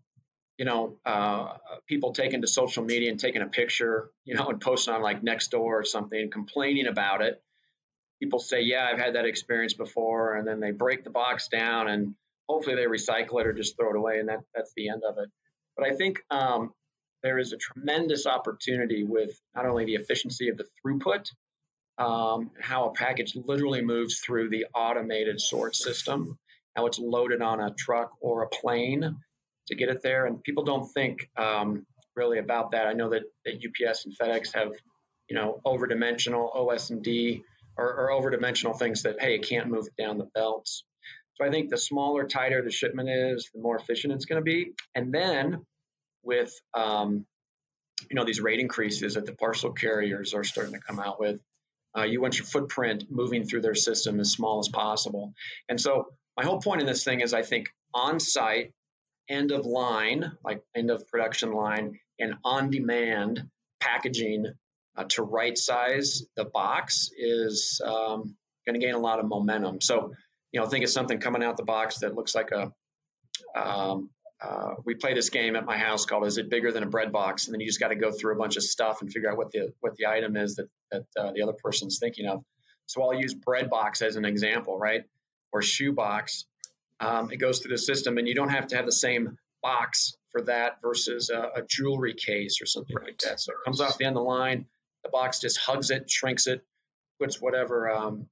you 0.58 0.66
know, 0.66 0.98
uh, 1.06 1.56
people 1.88 2.14
taking 2.14 2.42
to 2.42 2.48
social 2.48 2.84
media 2.84 3.10
and 3.10 3.20
taking 3.20 3.42
a 3.42 3.48
picture, 3.48 4.12
you 4.26 4.36
know, 4.36 4.48
and 4.48 4.62
posting 4.62 4.94
on 4.94 5.02
like 5.02 5.24
Nextdoor 5.24 5.60
or 5.60 5.84
something, 5.84 6.30
complaining 6.30 6.86
about 6.88 7.22
it. 7.22 7.42
People 8.22 8.38
say, 8.38 8.62
"Yeah, 8.62 8.88
I've 8.90 9.00
had 9.00 9.16
that 9.16 9.26
experience 9.26 9.74
before," 9.74 10.36
and 10.36 10.48
then 10.48 10.60
they 10.60 10.70
break 10.70 11.04
the 11.04 11.10
box 11.10 11.48
down 11.48 11.88
and 11.88 12.14
hopefully 12.52 12.76
they 12.76 12.84
recycle 12.84 13.40
it 13.40 13.48
or 13.48 13.54
just 13.54 13.78
throw 13.78 13.92
it 13.92 13.96
away, 13.96 14.20
and 14.20 14.30
that, 14.30 14.40
that's 14.54 14.74
the 14.76 14.90
end 14.90 15.04
of 15.08 15.18
it. 15.18 15.30
But 15.78 15.88
I 15.88 15.96
think 15.96 16.20
um, 16.30 16.74
there 17.24 17.40
is 17.40 17.54
a 17.54 17.58
tremendous 17.58 18.26
opportunity 18.26 19.04
with 19.04 19.32
not 19.56 19.66
only 19.66 19.86
the 19.86 19.96
efficiency 19.96 20.50
of 20.50 20.58
the 20.58 20.66
throughput, 20.86 21.30
um, 21.98 22.52
how 22.60 22.90
a 22.90 22.94
package 22.94 23.36
literally 23.36 23.82
moves 23.82 24.20
through 24.20 24.50
the 24.50 24.66
automated 24.74 25.40
sort 25.40 25.76
system, 25.76 26.38
how 26.76 26.88
it's 26.88 27.00
loaded 27.00 27.42
on 27.42 27.62
a 27.62 27.74
truck 27.74 28.12
or 28.22 28.44
a 28.44 28.50
plane 28.50 29.18
to 29.68 29.76
get 29.76 29.90
it 29.90 30.02
there, 30.02 30.26
and 30.26 30.44
people 30.44 30.64
don't 30.64 30.92
think 30.92 31.30
um, 31.38 31.86
really 32.16 32.40
about 32.40 32.72
that. 32.72 32.88
I 32.88 32.94
know 32.94 33.10
that, 33.12 33.24
that 33.46 33.56
UPS 33.56 34.06
and 34.06 34.18
FedEx 34.18 34.54
have, 34.56 34.72
you 35.30 35.36
know, 35.36 35.62
over-dimensional 35.64 36.52
OS 36.54 36.90
and 36.90 37.04
D 37.04 37.44
or, 37.78 37.86
or 37.86 38.12
over-dimensional 38.12 38.74
things 38.74 39.04
that 39.04 39.22
hey, 39.22 39.36
it 39.36 39.48
can't 39.48 39.70
move 39.70 39.88
down 39.98 40.18
the 40.18 40.30
belts. 40.36 40.84
So 41.36 41.46
I 41.46 41.50
think 41.50 41.70
the 41.70 41.78
smaller, 41.78 42.28
tighter 42.28 42.62
the 42.62 42.72
shipment 42.72 43.10
is, 43.10 43.50
the 43.54 43.62
more 43.62 43.78
efficient 43.78 44.14
it's 44.14 44.26
going 44.26 44.42
to 44.42 44.44
be. 44.44 44.74
And 44.94 45.14
then 45.14 45.66
with 46.24 46.54
um, 46.74 47.26
you 48.10 48.16
know 48.16 48.26
these 48.26 48.42
rate 48.42 48.60
increases 48.60 49.14
that 49.16 49.26
the 49.26 49.34
parcel 49.34 49.72
carriers 49.72 50.34
are 50.34 50.44
starting 50.44 50.74
to 50.74 50.80
come 50.80 51.00
out 51.00 51.20
with, 51.20 51.40
uh, 51.98 52.04
you 52.04 52.22
want 52.22 52.38
your 52.38 52.46
footprint 52.46 53.06
moving 53.10 53.46
through 53.46 53.62
their 53.62 53.76
system 53.76 54.20
as 54.20 54.32
small 54.32 54.60
as 54.60 54.70
possible. 54.70 55.34
And 55.68 55.80
so 55.80 56.08
my 56.38 56.44
whole 56.44 56.62
point 56.62 56.82
in 56.82 56.88
this 56.88 57.04
thing 57.04 57.22
is 57.22 57.34
I 57.34 57.42
think 57.42 57.70
on-site, 57.94 58.72
end 59.30 59.52
of 59.52 59.66
line, 59.66 60.32
like 60.44 60.64
end 60.76 60.90
of 60.90 61.08
production 61.08 61.54
line, 61.54 62.00
and 62.20 62.36
on-demand 62.44 63.44
packaging 63.80 64.46
uh, 64.98 65.06
to 65.10 65.24
right 65.24 65.58
size 65.58 66.24
the 66.36 66.46
box 66.46 67.10
is 67.18 67.82
um, 67.84 68.36
going 68.66 68.80
to 68.80 68.86
gain 68.86 68.94
a 68.94 69.00
lot 69.00 69.20
of 69.20 69.28
momentum. 69.28 69.82
So 69.82 70.14
you 70.52 70.60
know, 70.60 70.68
think 70.68 70.84
of 70.84 70.90
something 70.90 71.20
coming 71.20 71.44
out 71.44 71.58
the 71.58 71.64
box 71.64 72.00
that 72.00 72.16
looks 72.16 72.36
like 72.36 72.52
a. 72.52 72.72
Um, 73.56 74.10
uh, 74.42 74.74
we 74.86 74.96
play 74.96 75.14
this 75.14 75.30
game 75.30 75.56
at 75.56 75.66
my 75.66 75.78
house 75.78 76.06
called 76.06 76.26
"Is 76.26 76.38
it 76.38 76.50
bigger 76.50 76.72
than 76.72 76.84
a 76.84 76.88
bread 76.88 77.12
box?" 77.12 77.46
And 77.46 77.54
then 77.54 77.62
you 77.62 77.68
just 77.68 77.80
got 77.80 77.90
to 77.90 77.96
go 77.96 78.12
through 78.12 78.34
a 78.34 78.38
bunch 78.38 78.58
of 78.58 78.64
stuff 78.64 79.02
and 79.02 79.12
figure 79.12 79.30
out 79.30 79.38
what 79.38 79.52
the 79.52 79.74
what 79.80 79.96
the 79.96 80.08
item 80.08 80.36
is 80.36 80.56
that 80.56 80.68
that 80.92 81.06
uh, 81.18 81.32
the 81.34 81.44
other 81.44 81.54
person's 81.54 82.00
thinking 82.00 82.28
of. 82.28 82.44
So 82.88 83.04
I'll 83.04 83.14
use 83.14 83.34
bread 83.34 83.70
box 83.70 84.02
as 84.02 84.16
an 84.16 84.26
example, 84.26 84.78
right? 84.78 85.04
Or 85.54 85.62
shoe 85.62 85.94
box. 85.94 86.46
Um, 87.00 87.32
it 87.32 87.38
goes 87.38 87.60
through 87.60 87.72
the 87.72 87.78
system, 87.78 88.18
and 88.18 88.28
you 88.28 88.36
don't 88.36 88.50
have 88.50 88.68
to 88.68 88.76
have 88.76 88.86
the 88.86 88.92
same 88.92 89.38
box 89.62 90.18
for 90.32 90.42
that 90.44 90.82
versus 90.82 91.30
a, 91.30 91.52
a 91.56 91.62
jewelry 91.68 92.14
case 92.14 92.62
or 92.62 92.66
something 92.66 92.96
right. 92.96 93.08
like 93.08 93.18
that. 93.20 93.40
So 93.40 93.54
it 93.54 93.60
comes 93.64 93.82
off 93.82 93.98
the 93.98 94.06
end 94.06 94.18
of 94.18 94.24
the 94.24 94.28
line. 94.30 94.66
The 95.04 95.10
box 95.10 95.40
just 95.40 95.58
hugs 95.58 95.90
it, 95.90 96.10
shrinks 96.10 96.48
it, 96.48 96.62
puts 97.20 97.42
whatever 97.42 97.90
um, 97.90 98.28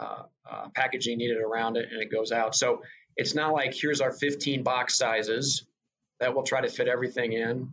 uh, 0.00 0.22
uh, 0.50 0.68
packaging 0.74 1.18
needed 1.18 1.38
around 1.38 1.76
it, 1.76 1.88
and 1.92 2.02
it 2.02 2.10
goes 2.10 2.32
out. 2.32 2.54
So 2.54 2.82
it's 3.16 3.34
not 3.34 3.52
like 3.52 3.74
here's 3.74 4.00
our 4.00 4.12
15 4.12 4.62
box 4.62 4.96
sizes 4.96 5.66
that 6.18 6.34
will 6.34 6.42
try 6.42 6.60
to 6.60 6.68
fit 6.68 6.88
everything 6.88 7.32
in. 7.32 7.72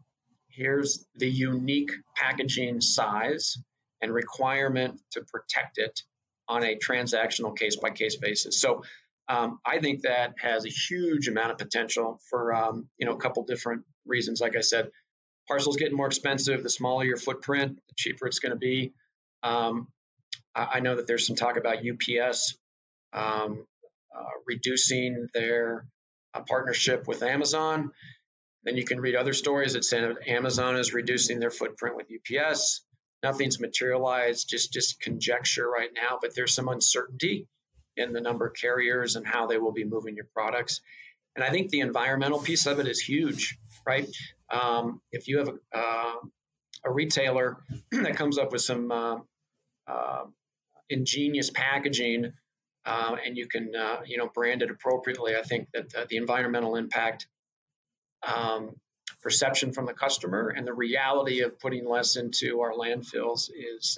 Here's 0.49 1.05
the 1.15 1.29
unique 1.29 1.91
packaging 2.15 2.81
size, 2.81 3.57
and 4.01 4.13
requirement 4.13 4.99
to 5.11 5.21
protect 5.21 5.77
it 5.77 6.01
on 6.47 6.63
a 6.63 6.75
transactional 6.75 7.57
case 7.57 7.75
by 7.75 7.89
case 7.89 8.15
basis. 8.15 8.59
So 8.59 8.83
um, 9.27 9.59
I 9.65 9.79
think 9.79 10.03
that 10.03 10.35
has 10.39 10.65
a 10.65 10.69
huge 10.69 11.27
amount 11.27 11.51
of 11.51 11.57
potential 11.57 12.19
for 12.29 12.53
um, 12.53 12.89
you 12.97 13.05
know 13.05 13.13
a 13.13 13.17
couple 13.17 13.43
different 13.43 13.83
reasons. 14.05 14.39
Like 14.39 14.55
I 14.55 14.61
said, 14.61 14.89
parcels 15.47 15.77
getting 15.77 15.97
more 15.97 16.07
expensive. 16.07 16.63
The 16.63 16.69
smaller 16.69 17.03
your 17.03 17.17
footprint, 17.17 17.77
the 17.87 17.93
cheaper 17.95 18.27
it's 18.27 18.39
going 18.39 18.51
to 18.53 18.57
be. 18.57 18.93
Um, 19.43 19.87
I, 20.57 20.79
know 20.79 20.95
that 20.95 21.07
there's 21.07 21.27
some 21.27 21.35
talk 21.35 21.57
about 21.57 21.77
UPS 21.77 22.57
um, 23.13 23.65
uh, 24.15 24.23
reducing 24.47 25.27
their 25.33 25.85
uh, 26.33 26.41
partnership 26.41 27.07
with 27.07 27.21
Amazon. 27.21 27.91
Then 28.63 28.75
you 28.75 28.83
can 28.83 28.99
read 28.99 29.15
other 29.15 29.33
stories 29.33 29.73
that 29.73 29.85
say 29.85 30.03
Amazon 30.27 30.77
is 30.77 30.93
reducing 30.93 31.39
their 31.39 31.51
footprint 31.51 31.95
with 31.95 32.07
UPS. 32.11 32.83
Nothing's 33.23 33.59
materialized, 33.59 34.49
just 34.49 34.73
just 34.73 34.99
conjecture 34.99 35.67
right 35.69 35.89
now, 35.93 36.19
but 36.21 36.35
there's 36.35 36.53
some 36.53 36.67
uncertainty 36.67 37.47
in 37.95 38.13
the 38.13 38.21
number 38.21 38.47
of 38.47 38.53
carriers 38.53 39.15
and 39.15 39.25
how 39.25 39.47
they 39.47 39.57
will 39.57 39.71
be 39.71 39.83
moving 39.83 40.15
your 40.15 40.27
products. 40.33 40.81
And 41.35 41.43
I 41.43 41.49
think 41.49 41.69
the 41.69 41.81
environmental 41.81 42.39
piece 42.39 42.65
of 42.65 42.79
it 42.79 42.87
is 42.87 42.99
huge, 42.99 43.57
right? 43.85 44.07
Um, 44.51 45.01
if 45.11 45.27
you 45.27 45.39
have 45.39 45.49
a, 45.49 45.77
uh, 45.77 46.15
a, 46.85 46.91
retailer 46.91 47.57
that 47.91 48.15
comes 48.15 48.37
up 48.37 48.51
with 48.51 48.61
some 48.61 48.91
uh, 48.91 49.17
uh, 49.87 50.23
ingenious 50.89 51.49
packaging 51.49 52.33
uh, 52.85 53.17
and 53.25 53.37
you 53.37 53.47
can, 53.47 53.75
uh, 53.75 53.99
you 54.05 54.17
know, 54.17 54.29
brand 54.33 54.61
it 54.61 54.71
appropriately, 54.71 55.35
I 55.35 55.43
think 55.43 55.67
that 55.73 55.93
uh, 55.93 56.05
the 56.09 56.15
environmental 56.15 56.77
impact 56.77 57.27
um, 58.25 58.77
perception 59.21 59.73
from 59.73 59.85
the 59.85 59.93
customer 59.93 60.47
and 60.55 60.65
the 60.65 60.73
reality 60.73 61.41
of 61.41 61.59
putting 61.59 61.85
less 61.85 62.15
into 62.15 62.61
our 62.61 62.71
landfills 62.71 63.49
is, 63.53 63.97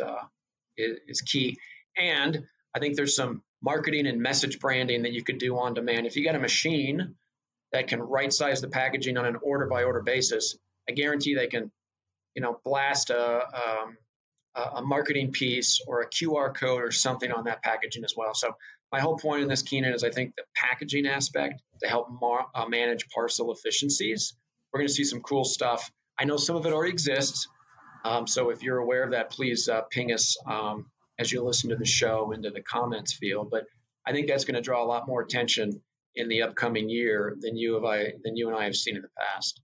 is, 0.76 1.00
is 1.08 1.22
key. 1.22 1.60
And 1.96 2.46
I 2.74 2.80
think 2.80 2.96
there's 2.96 3.16
some 3.16 3.44
marketing 3.62 4.08
and 4.08 4.22
message 4.22 4.60
branding 4.60 5.04
that 5.04 5.12
you 5.12 5.24
could 5.24 5.38
do 5.38 5.58
on 5.60 5.76
demand. 5.76 6.08
If 6.08 6.16
you 6.16 6.26
got 6.26 6.36
a 6.36 6.40
machine 6.40 7.16
that 7.72 7.88
can 7.88 8.02
right 8.02 8.34
size 8.34 8.62
the 8.62 8.70
packaging 8.70 9.18
on 9.18 9.26
an 9.26 9.38
order 9.42 9.68
by 9.68 9.84
order 9.84 10.02
basis, 10.02 10.58
I 10.90 10.94
guarantee 10.94 11.36
they 11.36 11.48
can, 11.48 11.72
you 12.34 12.42
know, 12.42 12.60
blast 12.64 13.12
a, 13.12 13.46
um, 13.46 13.98
a 14.76 14.82
marketing 14.82 15.32
piece 15.32 15.82
or 15.88 16.02
a 16.02 16.10
QR 16.10 16.54
code 16.56 16.84
or 16.84 16.92
something 16.92 17.32
on 17.32 17.46
that 17.46 17.62
packaging 17.62 18.04
as 18.04 18.14
well. 18.16 18.34
So 18.34 18.56
my 18.92 19.00
whole 19.00 19.18
point 19.18 19.44
in 19.44 19.48
this, 19.48 19.62
Keenan, 19.62 19.94
is 19.94 20.04
I 20.04 20.10
think 20.10 20.36
the 20.36 20.44
packaging 20.56 21.06
aspect 21.06 21.62
to 21.82 21.90
help 21.90 22.08
mar- 22.10 22.48
uh, 22.56 22.66
manage 22.66 23.08
parcel 23.10 23.54
efficiencies. 23.54 24.34
We're 24.72 24.80
going 24.80 24.88
to 24.88 24.94
see 24.94 25.04
some 25.04 25.22
cool 25.22 25.46
stuff. 25.46 25.92
I 26.18 26.26
know 26.26 26.38
some 26.38 26.56
of 26.56 26.66
it 26.66 26.74
already 26.74 26.92
exists. 26.92 27.48
Um, 28.04 28.28
so 28.28 28.50
if 28.50 28.64
you're 28.64 28.78
aware 28.78 29.04
of 29.04 29.12
that, 29.12 29.32
please 29.32 29.68
uh, 29.68 29.82
ping 29.82 30.12
us 30.12 30.38
um, 30.46 30.88
as 31.18 31.32
you 31.32 31.44
listen 31.44 31.70
to 31.70 31.76
the 31.76 31.86
show 31.86 32.32
into 32.32 32.50
the 32.50 32.62
comments 32.62 33.14
field. 33.14 33.50
But 33.52 33.66
I 34.06 34.12
think 34.12 34.28
that's 34.28 34.46
going 34.46 34.56
to 34.56 34.62
draw 34.62 34.84
a 34.84 34.88
lot 34.88 35.08
more 35.08 35.22
attention 35.22 35.82
in 36.16 36.30
the 36.30 36.44
upcoming 36.44 36.90
year 36.90 37.36
than 37.40 37.56
you 37.56 37.76
have 37.76 37.86
I 37.86 38.14
than 38.24 38.36
you 38.36 38.48
and 38.48 38.58
I 38.58 38.66
have 38.66 38.76
seen 38.76 38.96
in 38.96 39.02
the 39.02 39.10
past. 39.18 39.62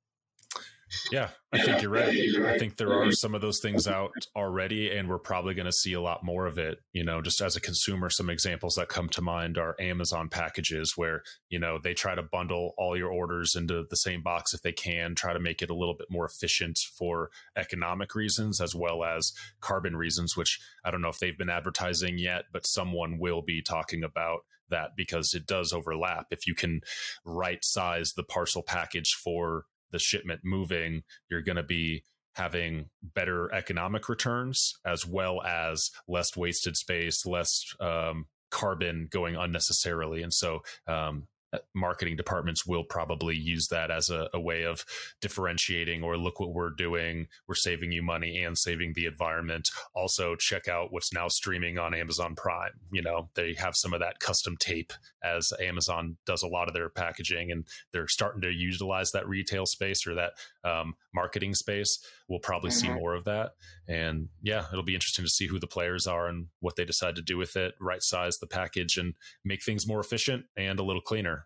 Yeah, 1.12 1.30
I 1.52 1.64
think 1.64 1.82
you're 1.82 1.92
right. 1.92 2.16
I 2.46 2.58
think 2.60 2.78
there 2.78 2.94
are 2.94 3.12
some 3.12 3.34
of 3.34 3.42
those 3.42 3.60
things 3.60 3.88
out 3.88 4.12
already, 4.36 4.92
and 4.92 5.10
we're 5.10 5.18
probably 5.18 5.54
going 5.54 5.66
to 5.66 5.72
see 5.72 5.94
a 5.94 6.02
lot 6.02 6.24
more 6.24 6.46
of 6.46 6.58
it. 6.58 6.80
You 6.94 7.04
know, 7.04 7.22
just 7.22 7.42
as 7.42 7.56
a 7.56 7.62
consumer, 7.62 8.10
some 8.10 8.30
examples 8.30 8.76
that 8.76 8.88
come 8.88 9.10
to 9.10 9.22
mind 9.22 9.58
are 9.58 9.76
Amazon 9.80 10.30
packages 10.30 10.94
where, 10.96 11.24
you 11.50 11.60
know, 11.60 11.80
they 11.82 11.94
try 11.94 12.14
to 12.14 12.22
bundle 12.22 12.74
all 12.78 12.96
your 12.96 13.12
orders 13.12 13.56
into 13.56 13.84
the 13.90 13.96
same 13.96 14.22
box 14.22 14.54
if 14.54 14.62
they 14.62 14.72
can, 14.72 15.16
try 15.16 15.34
to 15.34 15.40
make 15.40 15.62
it 15.62 15.70
a 15.70 15.76
little 15.76 15.96
bit 15.96 16.08
more 16.10 16.26
efficient 16.26 16.78
for 16.98 17.30
economic 17.56 18.14
reasons 18.14 18.62
as 18.62 18.76
well 18.76 19.04
as 19.04 19.34
carbon 19.62 19.96
reasons, 19.96 20.38
which 20.38 20.60
I 20.84 20.92
don't 20.92 21.02
know 21.02 21.10
if 21.10 21.20
they've 21.20 21.38
been 21.38 21.50
advertising 21.50 22.18
yet, 22.20 22.46
but 22.54 22.68
someone 22.68 23.18
will 23.20 23.42
be 23.42 23.62
talking 23.62 24.04
about 24.04 24.42
that 24.70 24.92
because 24.96 25.34
it 25.34 25.46
does 25.46 25.74
overlap. 25.74 26.28
If 26.32 26.48
you 26.48 26.56
can 26.56 26.82
right 27.24 27.64
size 27.64 28.14
the 28.14 28.24
parcel 28.24 28.64
package 28.64 29.14
for 29.14 29.66
the 29.96 30.00
shipment 30.00 30.42
moving, 30.44 31.04
you're 31.30 31.42
going 31.42 31.56
to 31.56 31.64
be 31.64 32.04
having 32.36 32.90
better 33.02 33.52
economic 33.54 34.10
returns 34.10 34.74
as 34.86 35.06
well 35.06 35.42
as 35.42 35.90
less 36.06 36.36
wasted 36.36 36.76
space, 36.76 37.26
less 37.26 37.64
um, 37.80 38.26
carbon 38.52 39.08
going 39.10 39.38
unnecessarily. 39.38 40.22
And 40.22 40.34
so 40.34 40.60
um, 40.86 41.28
marketing 41.74 42.16
departments 42.16 42.66
will 42.66 42.84
probably 42.84 43.36
use 43.36 43.68
that 43.68 43.92
as 43.92 44.10
a, 44.10 44.30
a, 44.34 44.40
way 44.40 44.64
of 44.64 44.86
differentiating 45.22 46.04
or 46.04 46.18
look 46.18 46.40
what 46.40 46.54
we're 46.54 46.70
doing 46.70 47.28
we're 47.48 47.56
saving 47.56 47.92
you 47.92 48.02
money 48.02 48.44
and 48.44 48.58
saving 48.58 48.94
the 48.94 49.06
environment. 49.06 49.70
Also 49.94 50.36
check 50.36 50.68
out 50.68 50.92
what's 50.92 51.14
now 51.14 51.28
streaming 51.28 51.78
on 51.78 51.94
amazon 51.94 52.36
prime. 52.36 52.72
You 52.92 53.02
know 53.02 53.30
they 53.36 53.54
have 53.56 53.76
some 53.76 53.94
of 53.94 54.00
that 54.00 54.20
custom 54.20 54.56
tape 54.58 54.94
as 55.24 55.52
amazon 55.62 56.18
does 56.26 56.44
a 56.44 56.48
lot 56.48 56.68
of 56.68 56.74
their 56.74 56.90
packaging 56.90 57.52
and 57.52 57.66
they're 57.92 58.08
starting 58.08 58.42
to 58.42 58.52
utilize 58.52 59.12
that 59.12 59.28
retail 59.28 59.66
space 59.66 60.06
or 60.06 60.16
that 60.16 60.34
um, 60.64 60.96
marketing 61.14 61.56
space. 61.56 62.00
We'll 62.28 62.40
probably 62.40 62.72
mm-hmm. 62.72 62.94
see 62.94 62.94
more 62.94 63.16
of 63.16 63.26
that 63.26 63.54
and 63.88 64.30
yeah 64.42 64.66
it'll 64.72 64.84
be 64.84 64.96
interesting 64.96 65.24
to 65.24 65.30
see 65.30 65.48
who 65.48 65.60
the 65.60 65.68
players 65.68 66.08
are 66.08 66.28
and 66.28 66.48
what 66.60 66.76
they 66.76 66.86
decide 66.86 67.16
to 67.16 67.22
do 67.22 67.38
with 67.38 67.56
it 67.56 67.74
right 67.80 68.02
size 68.02 68.40
the 68.40 68.48
package 68.48 68.98
and 68.98 69.14
make 69.44 69.64
things 69.64 69.88
more 69.88 70.00
efficient 70.00 70.46
and 70.58 70.80
a 70.80 70.84
little 70.84 71.02
cleaner 71.02 71.46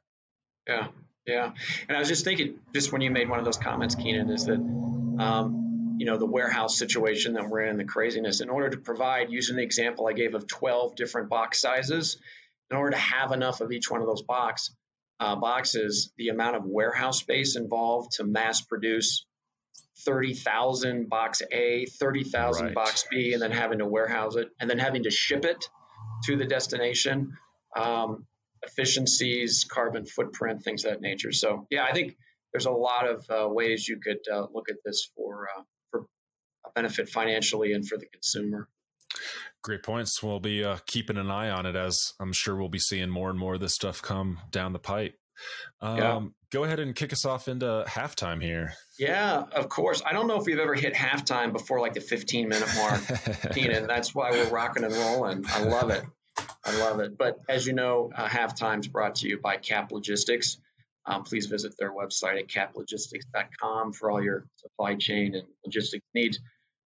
yeah, 0.70 0.88
yeah. 1.26 1.52
And 1.88 1.98
I 1.98 2.00
was 2.00 2.08
just 2.08 2.24
thinking, 2.24 2.60
just 2.74 2.92
when 2.92 3.02
you 3.02 3.10
made 3.10 3.28
one 3.28 3.40
of 3.40 3.46
those 3.46 3.58
comments, 3.58 3.96
Keenan, 3.96 4.30
is 4.30 4.46
that, 4.46 4.60
um, 4.60 5.96
you 5.98 6.06
know, 6.06 6.18
the 6.18 6.28
warehouse 6.28 6.78
situation 6.78 7.34
that 7.34 7.50
we're 7.50 7.62
in, 7.62 7.78
the 7.78 7.86
craziness, 7.86 8.40
in 8.40 8.50
order 8.50 8.70
to 8.70 8.78
provide, 8.78 9.32
using 9.32 9.56
the 9.56 9.64
example 9.64 10.08
I 10.08 10.14
gave 10.14 10.36
of 10.36 10.48
12 10.48 10.96
different 10.96 11.30
box 11.30 11.60
sizes, 11.60 12.18
in 12.70 12.78
order 12.78 12.92
to 12.92 12.98
have 12.98 13.32
enough 13.32 13.62
of 13.62 13.72
each 13.72 13.90
one 13.90 14.02
of 14.02 14.08
those 14.08 14.22
box 14.22 14.74
uh, 15.20 15.36
boxes, 15.36 16.14
the 16.18 16.30
amount 16.30 16.56
of 16.56 16.66
warehouse 16.66 17.20
space 17.20 17.56
involved 17.56 18.12
to 18.14 18.24
mass 18.24 18.62
produce 18.62 19.26
30,000 20.06 21.10
box 21.10 21.42
A, 21.52 21.86
30,000 21.86 22.66
right. 22.66 22.76
box 22.76 23.06
B, 23.10 23.34
and 23.34 23.42
then 23.42 23.52
having 23.52 23.80
to 23.80 23.86
warehouse 23.86 24.36
it 24.36 24.50
and 24.60 24.70
then 24.70 24.80
having 24.80 25.04
to 25.04 25.12
ship 25.12 25.46
it 25.46 25.70
to 26.26 26.36
the 26.36 26.46
destination. 26.46 27.38
Um, 27.78 28.26
efficiencies, 28.64 29.66
carbon 29.70 30.06
footprint, 30.06 30.64
things 30.64 30.84
of 30.84 30.92
that 30.92 31.02
nature. 31.02 31.32
So, 31.32 31.68
yeah, 31.70 31.86
I 31.86 31.94
think 31.94 32.18
there's 32.52 32.66
a 32.66 32.72
lot 32.72 33.08
of 33.08 33.26
uh, 33.30 33.48
ways 33.48 33.88
you 33.88 34.00
could 34.04 34.20
uh, 34.32 34.48
look 34.54 34.70
at 34.70 34.78
this 34.84 35.10
for 35.16 35.48
uh, 35.56 35.62
for 35.92 36.06
a 36.66 36.70
benefit 36.76 37.10
financially 37.10 37.74
and 37.74 37.88
for 37.88 37.98
the 37.98 38.06
consumer. 38.08 38.68
Great 39.62 39.84
points. 39.84 40.22
We'll 40.24 40.40
be 40.40 40.64
uh, 40.64 40.78
keeping 40.86 41.18
an 41.18 41.30
eye 41.30 41.50
on 41.50 41.66
it 41.66 41.76
as 41.76 42.14
I'm 42.20 42.34
sure 42.34 42.56
we'll 42.56 42.70
be 42.70 42.80
seeing 42.80 43.10
more 43.10 43.30
and 43.30 43.38
more 43.38 43.56
of 43.56 43.60
this 43.60 43.76
stuff 43.76 44.02
come 44.02 44.40
down 44.52 44.74
the 44.74 44.80
pipe. 44.80 45.19
Um, 45.82 45.98
yeah. 45.98 46.22
Go 46.52 46.64
ahead 46.64 46.80
and 46.80 46.96
kick 46.96 47.14
us 47.14 47.26
off 47.26 47.48
into 47.48 47.86
halftime 47.88 48.42
here. 48.42 48.74
Yeah, 48.98 49.44
of 49.52 49.70
course. 49.70 50.02
I 50.06 50.14
don't 50.14 50.28
know 50.28 50.40
if 50.40 50.46
we've 50.46 50.60
ever 50.60 50.74
hit 50.74 50.94
halftime 50.94 51.54
before 51.54 51.80
like 51.80 51.94
the 51.94 52.02
15 52.02 52.50
minute 52.50 52.70
mark, 52.76 53.02
Keenan. 53.54 53.88
That's 53.88 54.16
why 54.16 54.32
we're 54.32 54.50
rocking 54.50 54.84
and 54.84 54.94
rolling. 54.94 55.46
I 55.48 55.64
love 55.64 55.92
it. 55.92 56.04
I 56.66 56.78
love 56.80 57.00
it. 57.00 57.18
But 57.18 57.40
as 57.48 57.68
you 57.68 57.74
know, 57.74 58.12
uh, 58.16 58.28
halftime 58.28 58.80
is 58.80 58.88
brought 58.88 59.16
to 59.16 59.28
you 59.28 59.40
by 59.40 59.58
Cap 59.58 59.92
Logistics. 59.92 60.58
Um, 61.06 61.24
please 61.24 61.46
visit 61.48 61.74
their 61.80 61.92
website 61.92 62.40
at 62.40 62.48
caplogistics.com 62.48 63.94
for 63.94 64.12
all 64.12 64.22
your 64.22 64.46
supply 64.58 64.96
chain 64.96 65.36
and 65.36 65.48
logistics 65.66 66.06
needs. 66.14 66.40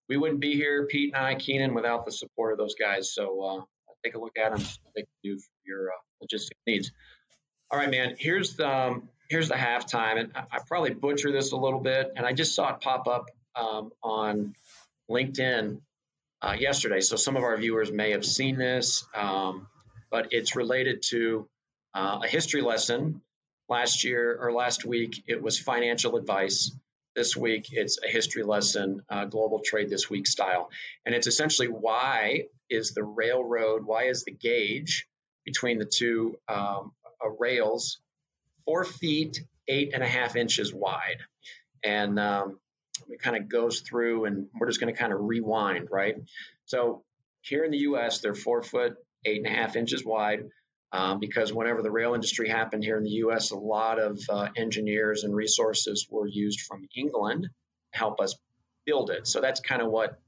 We 0.07 0.17
wouldn't 0.17 0.39
be 0.39 0.55
here, 0.55 0.85
Pete 0.87 1.13
and 1.15 1.25
I, 1.25 1.35
Keenan, 1.35 1.73
without 1.73 2.05
the 2.05 2.11
support 2.11 2.51
of 2.51 2.57
those 2.57 2.75
guys. 2.75 3.13
So 3.13 3.41
uh, 3.41 3.61
take 4.03 4.15
a 4.15 4.19
look 4.19 4.37
at 4.37 4.55
them. 4.55 4.65
They 4.95 5.01
can 5.01 5.07
do 5.23 5.37
for 5.37 5.51
your 5.65 5.89
uh, 5.89 6.01
logistics 6.21 6.59
needs. 6.67 6.91
All 7.73 7.79
right, 7.79 7.89
man. 7.89 8.17
Here's 8.19 8.55
the 8.55 8.69
um, 8.69 9.09
here's 9.31 9.49
the 9.49 9.55
halftime, 9.55 10.19
and 10.19 10.31
I, 10.35 10.43
I, 10.51 10.59
probably 10.67 10.93
butcher 10.93 11.31
this 11.31 11.53
a 11.53 11.57
little 11.57 11.79
bit. 11.79 12.13
And 12.15 12.23
I 12.23 12.31
just 12.31 12.53
saw 12.53 12.71
it 12.71 12.81
pop 12.81 13.07
up 13.07 13.31
um, 13.55 13.91
on 14.03 14.53
LinkedIn 15.09 15.79
uh, 16.43 16.55
yesterday. 16.59 17.01
So 17.01 17.15
some 17.15 17.35
of 17.35 17.41
our 17.41 17.57
viewers 17.57 17.91
may 17.91 18.11
have 18.11 18.23
seen 18.23 18.57
this, 18.59 19.03
um, 19.15 19.65
but 20.11 20.27
it's 20.29 20.55
related 20.55 21.01
to 21.09 21.49
uh, 21.95 22.19
a 22.23 22.27
history 22.27 22.61
lesson. 22.61 23.21
Last 23.67 24.03
year 24.03 24.37
or 24.39 24.53
last 24.53 24.85
week, 24.85 25.23
it 25.25 25.41
was 25.41 25.57
financial 25.57 26.15
advice. 26.17 26.77
This 27.15 27.35
week, 27.35 27.69
it's 27.71 27.97
a 28.03 28.07
history 28.07 28.43
lesson, 28.43 29.01
uh, 29.09 29.25
global 29.25 29.61
trade 29.65 29.89
this 29.89 30.11
week 30.11 30.27
style. 30.27 30.69
And 31.07 31.15
it's 31.15 31.25
essentially 31.25 31.69
why 31.69 32.43
is 32.69 32.91
the 32.91 33.03
railroad, 33.03 33.83
why 33.83 34.09
is 34.09 34.25
the 34.25 34.31
gauge 34.31 35.07
between 35.43 35.79
the 35.79 35.85
two 35.85 36.37
um, 36.47 36.91
uh, 37.23 37.29
rails 37.29 37.99
four 38.65 38.83
feet, 38.83 39.43
eight 39.67 39.91
and 39.93 40.03
a 40.03 40.07
half 40.07 40.35
inches 40.35 40.73
wide? 40.73 41.19
And 41.83 42.19
um, 42.19 42.59
it 43.09 43.21
kind 43.21 43.35
of 43.35 43.49
goes 43.49 43.81
through 43.81 44.25
and 44.25 44.47
we're 44.57 44.67
just 44.67 44.79
going 44.79 44.93
to 44.93 44.99
kind 44.99 45.13
of 45.13 45.19
rewind, 45.21 45.89
right? 45.91 46.15
So 46.65 47.03
here 47.41 47.63
in 47.63 47.71
the 47.71 47.79
US, 47.79 48.19
they're 48.19 48.35
four 48.35 48.63
foot, 48.63 48.95
eight 49.25 49.37
and 49.37 49.47
a 49.47 49.57
half 49.57 49.75
inches 49.75 50.05
wide. 50.05 50.45
Um, 50.91 51.19
because 51.19 51.51
whenever 51.51 51.81
the 51.81 51.89
rail 51.89 52.13
industry 52.13 52.47
happened 52.47 52.83
here 52.83 52.97
in 52.97 53.03
the 53.03 53.17
US, 53.25 53.49
a 53.49 53.57
lot 53.57 53.99
of 53.99 54.19
uh, 54.29 54.49
engineers 54.55 55.23
and 55.23 55.35
resources 55.35 56.05
were 56.07 56.27
used 56.27 56.61
from 56.61 56.87
England 56.95 57.49
to 57.93 57.97
help 57.97 58.21
us 58.21 58.35
build 58.85 59.09
it. 59.09 59.25
So 59.25 59.41
that's 59.41 59.59
kind 59.59 59.81
of 59.81 59.89
what 59.89 60.19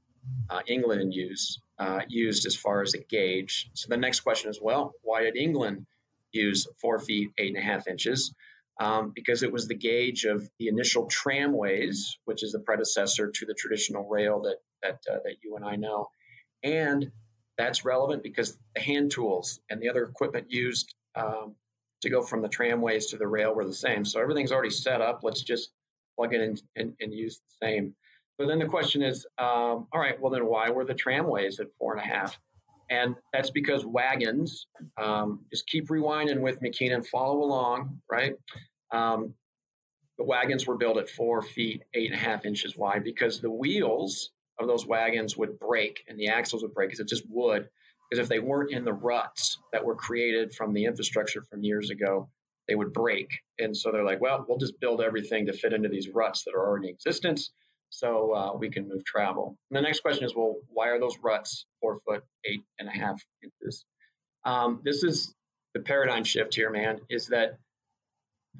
uh, 0.50 0.60
England 0.66 1.14
used 1.14 1.60
uh, 1.78 2.00
used 2.08 2.46
as 2.46 2.56
far 2.56 2.82
as 2.82 2.94
a 2.94 2.98
gauge. 2.98 3.70
So 3.74 3.88
the 3.88 3.96
next 3.96 4.20
question 4.20 4.50
is, 4.50 4.58
well, 4.60 4.92
why 5.02 5.22
did 5.22 5.36
England 5.36 5.86
use 6.32 6.66
four 6.80 6.98
feet 6.98 7.30
eight 7.38 7.54
and 7.54 7.62
a 7.62 7.66
half 7.66 7.86
inches? 7.88 8.34
Um, 8.78 9.12
because 9.14 9.42
it 9.42 9.52
was 9.52 9.68
the 9.68 9.74
gauge 9.74 10.24
of 10.24 10.48
the 10.58 10.68
initial 10.68 11.06
tramways, 11.06 12.18
which 12.26 12.42
is 12.42 12.52
the 12.52 12.60
predecessor 12.60 13.30
to 13.30 13.46
the 13.46 13.54
traditional 13.54 14.06
rail 14.06 14.42
that 14.42 14.56
that 14.82 14.98
uh, 15.10 15.18
that 15.24 15.36
you 15.42 15.56
and 15.56 15.64
I 15.64 15.76
know, 15.76 16.08
and 16.62 17.10
that's 17.56 17.84
relevant 17.84 18.22
because 18.22 18.56
the 18.74 18.82
hand 18.82 19.10
tools 19.12 19.60
and 19.70 19.80
the 19.80 19.88
other 19.88 20.04
equipment 20.04 20.50
used 20.50 20.94
um, 21.14 21.54
to 22.02 22.10
go 22.10 22.22
from 22.22 22.42
the 22.42 22.48
tramways 22.48 23.06
to 23.06 23.16
the 23.16 23.26
rail 23.26 23.54
were 23.54 23.64
the 23.64 23.72
same. 23.72 24.04
So 24.04 24.20
everything's 24.20 24.52
already 24.52 24.70
set 24.70 25.00
up. 25.00 25.20
Let's 25.22 25.42
just 25.42 25.70
plug 26.16 26.34
in 26.34 26.56
and, 26.76 26.94
and 27.00 27.14
use 27.14 27.38
the 27.38 27.66
same. 27.66 27.94
But 28.38 28.48
then 28.48 28.58
the 28.58 28.66
question 28.66 29.02
is, 29.02 29.26
um, 29.38 29.88
all 29.90 30.00
right, 30.00 30.20
well 30.20 30.30
then 30.30 30.46
why 30.46 30.70
were 30.70 30.84
the 30.84 30.94
tramways 30.94 31.58
at 31.60 31.68
four 31.78 31.96
and 31.96 32.02
a 32.02 32.06
half? 32.06 32.38
And 32.88 33.16
that's 33.32 33.50
because 33.50 33.84
wagons, 33.84 34.66
um, 34.96 35.44
just 35.50 35.66
keep 35.66 35.88
rewinding 35.88 36.40
with 36.40 36.60
me, 36.62 36.70
Keenan, 36.70 37.02
follow 37.02 37.42
along, 37.42 38.00
right? 38.10 38.34
Um, 38.92 39.34
the 40.18 40.24
wagons 40.24 40.66
were 40.66 40.76
built 40.76 40.98
at 40.98 41.10
four 41.10 41.42
feet, 41.42 41.82
eight 41.94 42.12
and 42.12 42.20
a 42.20 42.22
half 42.22 42.46
inches 42.46 42.76
wide 42.76 43.04
because 43.04 43.40
the 43.40 43.50
wheels 43.50 44.30
of 44.58 44.66
those 44.66 44.86
wagons 44.86 45.36
would 45.36 45.58
break 45.58 46.04
and 46.08 46.18
the 46.18 46.28
axles 46.28 46.62
would 46.62 46.74
break 46.74 46.88
because 46.88 47.00
it 47.00 47.08
just 47.08 47.24
would. 47.28 47.68
Because 48.08 48.22
if 48.24 48.28
they 48.28 48.38
weren't 48.38 48.70
in 48.70 48.84
the 48.84 48.92
ruts 48.92 49.58
that 49.72 49.84
were 49.84 49.96
created 49.96 50.54
from 50.54 50.72
the 50.72 50.84
infrastructure 50.84 51.42
from 51.42 51.64
years 51.64 51.90
ago, 51.90 52.28
they 52.68 52.74
would 52.74 52.92
break. 52.92 53.28
And 53.58 53.76
so 53.76 53.90
they're 53.90 54.04
like, 54.04 54.20
well, 54.20 54.44
we'll 54.48 54.58
just 54.58 54.80
build 54.80 55.00
everything 55.00 55.46
to 55.46 55.52
fit 55.52 55.72
into 55.72 55.88
these 55.88 56.08
ruts 56.08 56.44
that 56.44 56.54
are 56.54 56.66
already 56.66 56.88
in 56.88 56.94
existence 56.94 57.50
so 57.90 58.32
uh, 58.32 58.56
we 58.56 58.70
can 58.70 58.88
move 58.88 59.04
travel. 59.04 59.56
And 59.70 59.76
the 59.76 59.82
next 59.82 60.00
question 60.00 60.24
is, 60.24 60.34
well, 60.34 60.56
why 60.68 60.88
are 60.88 61.00
those 61.00 61.16
ruts 61.22 61.66
four 61.80 62.00
foot, 62.06 62.24
eight 62.44 62.62
and 62.78 62.88
a 62.88 62.92
half 62.92 63.20
inches? 63.42 63.84
Um, 64.44 64.80
this 64.84 65.02
is 65.02 65.34
the 65.74 65.80
paradigm 65.80 66.24
shift 66.24 66.54
here, 66.54 66.70
man, 66.70 67.00
is 67.08 67.28
that 67.28 67.58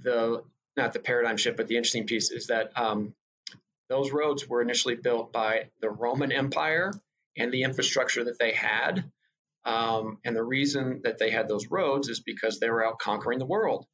the, 0.02 0.42
not 0.76 0.92
the 0.92 1.00
paradigm 1.00 1.36
shift, 1.36 1.56
but 1.56 1.68
the 1.68 1.76
interesting 1.76 2.06
piece 2.06 2.30
is 2.30 2.48
that 2.48 2.72
um, 2.76 3.14
those 3.88 4.12
roads 4.12 4.48
were 4.48 4.62
initially 4.62 4.96
built 4.96 5.32
by 5.32 5.70
the 5.80 5.90
Roman 5.90 6.32
Empire 6.32 6.92
and 7.36 7.52
the 7.52 7.62
infrastructure 7.62 8.24
that 8.24 8.38
they 8.38 8.52
had. 8.52 9.04
Um, 9.64 10.18
and 10.24 10.36
the 10.36 10.44
reason 10.44 11.00
that 11.04 11.18
they 11.18 11.30
had 11.30 11.48
those 11.48 11.68
roads 11.68 12.08
is 12.08 12.20
because 12.20 12.60
they 12.60 12.70
were 12.70 12.86
out 12.86 13.00
conquering 13.00 13.40
the 13.40 13.46
world 13.46 13.84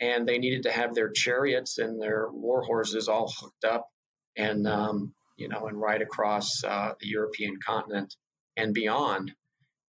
and 0.00 0.26
they 0.26 0.38
needed 0.38 0.64
to 0.64 0.72
have 0.72 0.94
their 0.94 1.10
chariots 1.10 1.78
and 1.78 2.02
their 2.02 2.28
war 2.30 2.62
horses 2.62 3.08
all 3.08 3.32
hooked 3.40 3.64
up 3.64 3.88
and, 4.36 4.66
um, 4.66 5.14
you 5.36 5.48
know, 5.48 5.66
and 5.66 5.80
right 5.80 6.02
across 6.02 6.62
uh, 6.64 6.92
the 7.00 7.08
European 7.08 7.58
continent 7.64 8.14
and 8.56 8.74
beyond. 8.74 9.32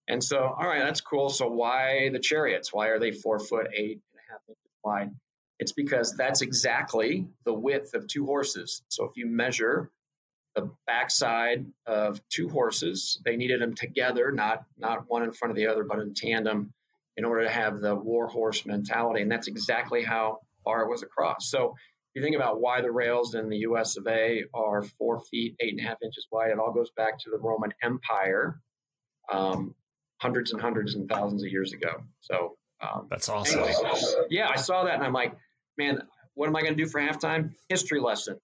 And 0.07 0.23
so, 0.23 0.37
all 0.39 0.67
right, 0.67 0.83
that's 0.83 1.01
cool. 1.01 1.29
So 1.29 1.47
why 1.47 2.09
the 2.11 2.19
chariots? 2.19 2.73
Why 2.73 2.87
are 2.87 2.99
they 2.99 3.11
four 3.11 3.39
foot 3.39 3.67
eight 3.73 4.01
and 4.11 4.19
a 4.19 4.31
half 4.31 4.41
inches 4.47 4.71
wide? 4.83 5.11
It's 5.59 5.73
because 5.73 6.15
that's 6.17 6.41
exactly 6.41 7.27
the 7.45 7.53
width 7.53 7.93
of 7.93 8.07
two 8.07 8.25
horses. 8.25 8.81
So 8.89 9.05
if 9.05 9.11
you 9.15 9.27
measure 9.27 9.89
the 10.55 10.71
backside 10.85 11.65
of 11.85 12.19
two 12.29 12.49
horses, 12.49 13.21
they 13.23 13.37
needed 13.37 13.61
them 13.61 13.75
together, 13.75 14.31
not 14.31 14.65
not 14.77 15.05
one 15.07 15.23
in 15.23 15.31
front 15.31 15.51
of 15.51 15.55
the 15.55 15.67
other, 15.67 15.83
but 15.83 15.99
in 15.99 16.13
tandem, 16.13 16.73
in 17.15 17.25
order 17.25 17.43
to 17.43 17.49
have 17.49 17.79
the 17.79 17.95
war 17.95 18.27
horse 18.27 18.65
mentality. 18.65 19.21
And 19.21 19.31
that's 19.31 19.47
exactly 19.47 20.03
how 20.03 20.39
far 20.63 20.81
it 20.83 20.89
was 20.89 21.03
across. 21.03 21.49
So 21.49 21.75
you 22.13 22.21
think 22.21 22.35
about 22.35 22.59
why 22.59 22.81
the 22.81 22.91
rails 22.91 23.35
in 23.35 23.49
the 23.49 23.57
U.S. 23.59 23.97
of 23.97 24.07
A. 24.07 24.43
are 24.53 24.83
four 24.83 25.19
feet 25.19 25.55
eight 25.59 25.71
and 25.71 25.79
a 25.79 25.83
half 25.83 25.97
inches 26.03 26.27
wide, 26.31 26.51
it 26.51 26.59
all 26.59 26.73
goes 26.73 26.91
back 26.95 27.19
to 27.19 27.29
the 27.29 27.37
Roman 27.37 27.73
Empire, 27.81 28.59
um, 29.31 29.75
hundreds 30.19 30.51
and 30.51 30.61
hundreds 30.61 30.95
and 30.95 31.09
thousands 31.09 31.43
of 31.43 31.49
years 31.49 31.73
ago. 31.73 32.03
So 32.21 32.57
um, 32.81 33.07
that's 33.09 33.29
awesome. 33.29 33.63
Yeah, 34.29 34.49
I 34.49 34.57
saw 34.57 34.85
that 34.85 34.95
and 34.95 35.03
I'm 35.03 35.13
like, 35.13 35.33
man, 35.77 36.01
what 36.33 36.47
am 36.47 36.55
I 36.55 36.61
going 36.61 36.75
to 36.75 36.83
do 36.83 36.89
for 36.89 36.99
halftime? 36.99 37.53
History 37.69 37.99
lesson. 37.99 38.37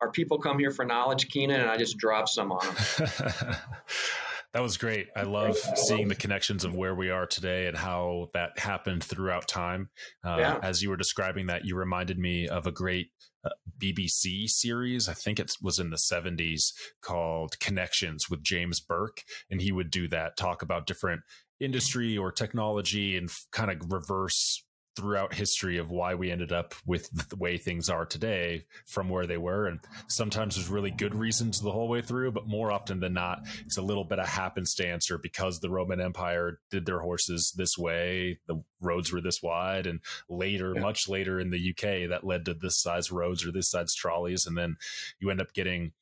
Our 0.00 0.10
people 0.10 0.38
come 0.38 0.58
here 0.58 0.70
for 0.70 0.84
knowledge, 0.84 1.28
Keenan, 1.28 1.60
and 1.60 1.70
I 1.70 1.76
just 1.76 1.96
drop 1.96 2.28
some 2.28 2.52
on 2.52 2.66
them. 2.66 3.56
that 4.54 4.62
was 4.62 4.76
great. 4.76 5.08
I 5.16 5.22
love 5.22 5.56
seeing 5.56 6.06
the 6.06 6.14
connections 6.14 6.64
of 6.64 6.74
where 6.74 6.94
we 6.94 7.10
are 7.10 7.26
today 7.26 7.66
and 7.66 7.76
how 7.76 8.28
that 8.34 8.56
happened 8.56 9.02
throughout 9.02 9.48
time. 9.48 9.90
Uh, 10.24 10.36
yeah. 10.38 10.58
As 10.62 10.80
you 10.80 10.90
were 10.90 10.96
describing 10.96 11.46
that, 11.46 11.64
you 11.64 11.76
reminded 11.76 12.20
me 12.20 12.48
of 12.48 12.64
a 12.66 12.70
great 12.70 13.08
uh, 13.44 13.50
BBC 13.78 14.48
series. 14.48 15.08
I 15.08 15.12
think 15.12 15.40
it 15.40 15.50
was 15.60 15.80
in 15.80 15.90
the 15.90 15.96
70s 15.96 16.72
called 17.02 17.58
Connections 17.58 18.30
with 18.30 18.44
James 18.44 18.80
Burke. 18.80 19.22
And 19.50 19.60
he 19.60 19.72
would 19.72 19.90
do 19.90 20.06
that, 20.08 20.36
talk 20.36 20.62
about 20.62 20.86
different 20.86 21.22
industry 21.60 22.16
or 22.16 22.30
technology 22.30 23.16
and 23.16 23.28
kind 23.52 23.70
of 23.70 23.92
reverse 23.92 24.63
throughout 24.96 25.34
history 25.34 25.78
of 25.78 25.90
why 25.90 26.14
we 26.14 26.30
ended 26.30 26.52
up 26.52 26.74
with 26.86 27.10
the 27.28 27.36
way 27.36 27.56
things 27.56 27.88
are 27.88 28.06
today 28.06 28.64
from 28.86 29.08
where 29.08 29.26
they 29.26 29.36
were. 29.36 29.66
And 29.66 29.80
sometimes 30.08 30.54
there's 30.54 30.68
really 30.68 30.90
good 30.90 31.14
reasons 31.14 31.60
the 31.60 31.72
whole 31.72 31.88
way 31.88 32.00
through, 32.00 32.32
but 32.32 32.46
more 32.46 32.70
often 32.70 33.00
than 33.00 33.12
not, 33.12 33.40
it's 33.66 33.76
a 33.76 33.82
little 33.82 34.04
bit 34.04 34.18
of 34.18 34.28
happenstance 34.28 35.10
or 35.10 35.18
because 35.18 35.60
the 35.60 35.70
Roman 35.70 36.00
Empire 36.00 36.60
did 36.70 36.86
their 36.86 37.00
horses 37.00 37.52
this 37.56 37.76
way, 37.76 38.38
the 38.46 38.62
roads 38.80 39.12
were 39.12 39.20
this 39.20 39.42
wide. 39.42 39.86
And 39.86 40.00
later, 40.28 40.72
yeah. 40.74 40.80
much 40.80 41.08
later 41.08 41.40
in 41.40 41.50
the 41.50 41.70
UK, 41.70 42.08
that 42.10 42.24
led 42.24 42.44
to 42.44 42.54
this 42.54 42.80
size 42.80 43.10
roads 43.10 43.44
or 43.44 43.50
this 43.50 43.70
size 43.70 43.94
trolleys. 43.94 44.46
And 44.46 44.56
then 44.56 44.76
you 45.18 45.30
end 45.30 45.40
up 45.40 45.52
getting 45.54 45.92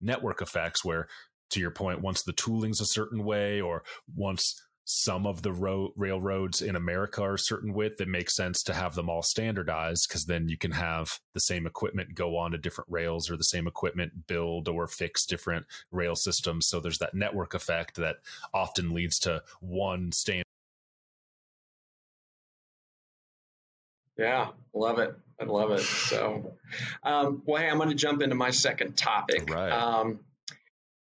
network 0.00 0.42
effects 0.42 0.84
where, 0.84 1.08
to 1.50 1.60
your 1.60 1.70
point, 1.70 2.02
once 2.02 2.22
the 2.22 2.32
tooling's 2.32 2.80
a 2.80 2.86
certain 2.86 3.24
way 3.24 3.60
or 3.60 3.84
once 4.14 4.60
some 4.84 5.26
of 5.26 5.42
the 5.42 5.52
ro- 5.52 5.92
railroads 5.96 6.60
in 6.60 6.74
America 6.74 7.22
are 7.22 7.34
a 7.34 7.38
certain 7.38 7.72
width, 7.72 8.00
it 8.00 8.08
makes 8.08 8.34
sense 8.34 8.62
to 8.64 8.74
have 8.74 8.94
them 8.94 9.08
all 9.08 9.22
standardized 9.22 10.08
because 10.08 10.26
then 10.26 10.48
you 10.48 10.58
can 10.58 10.72
have 10.72 11.20
the 11.34 11.40
same 11.40 11.66
equipment 11.66 12.14
go 12.14 12.36
on 12.36 12.50
to 12.50 12.58
different 12.58 12.90
rails 12.90 13.30
or 13.30 13.36
the 13.36 13.44
same 13.44 13.66
equipment 13.66 14.26
build 14.26 14.68
or 14.68 14.86
fix 14.86 15.24
different 15.24 15.66
rail 15.90 16.16
systems. 16.16 16.66
So 16.66 16.80
there's 16.80 16.98
that 16.98 17.14
network 17.14 17.54
effect 17.54 17.96
that 17.96 18.16
often 18.52 18.92
leads 18.92 19.18
to 19.20 19.42
one 19.60 20.12
standard. 20.12 20.42
Yeah, 24.18 24.48
love 24.74 24.98
it. 24.98 25.14
I 25.40 25.44
love 25.44 25.70
it. 25.72 25.80
So, 25.80 26.52
um, 27.02 27.42
well, 27.44 27.60
hey, 27.60 27.68
I'm 27.68 27.78
going 27.78 27.88
to 27.88 27.94
jump 27.94 28.22
into 28.22 28.34
my 28.34 28.50
second 28.50 28.96
topic. 28.96 29.50
Right. 29.50 29.72
Um, 29.72 30.20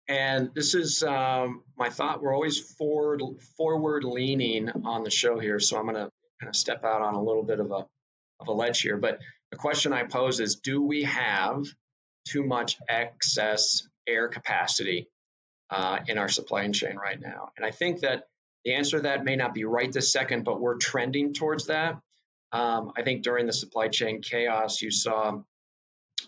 and 0.08 0.52
this 0.54 0.74
is 0.74 1.04
um, 1.04 1.64
my 1.78 1.90
thought. 1.90 2.22
We're 2.22 2.34
always 2.34 2.60
forward 2.60 3.22
forward 3.58 4.04
leaning 4.04 4.70
on 4.86 5.04
the 5.04 5.12
show 5.12 5.40
here, 5.40 5.60
so 5.60 5.78
I'm 5.78 5.84
going 5.84 5.96
to 5.96 6.10
kind 6.40 6.50
of 6.50 6.56
step 6.56 6.84
out 6.84 7.02
on 7.02 7.16
a 7.16 7.22
little 7.22 7.44
bit 7.44 7.60
of 7.60 7.72
a 7.72 7.86
of 8.40 8.48
a 8.48 8.52
ledge 8.52 8.82
here. 8.82 8.98
But 8.98 9.20
the 9.52 9.58
question 9.58 9.94
I 9.94 10.04
pose 10.04 10.40
is: 10.40 10.56
Do 10.56 10.82
we 10.82 11.04
have 11.04 11.66
too 12.26 12.44
much 12.44 12.78
excess 12.88 13.88
air 14.08 14.30
capacity 14.30 15.10
uh, 15.70 16.00
in 16.08 16.18
our 16.18 16.30
supply 16.30 16.68
chain 16.70 16.96
right 16.96 17.20
now? 17.20 17.50
And 17.58 17.66
I 17.66 17.72
think 17.72 18.02
that 18.02 18.28
the 18.64 18.74
answer 18.74 18.98
to 18.98 19.04
that 19.04 19.26
may 19.26 19.36
not 19.36 19.54
be 19.54 19.66
right 19.66 19.92
this 19.92 20.12
second, 20.12 20.44
but 20.44 20.60
we're 20.60 20.78
trending 20.78 21.34
towards 21.34 21.68
that. 21.68 22.00
Um, 22.54 22.94
I 22.96 23.02
think 23.02 23.24
during 23.24 23.46
the 23.46 23.54
supply 23.54 23.90
chain 23.90 24.22
chaos, 24.22 24.82
you 24.82 24.90
saw 24.90 25.42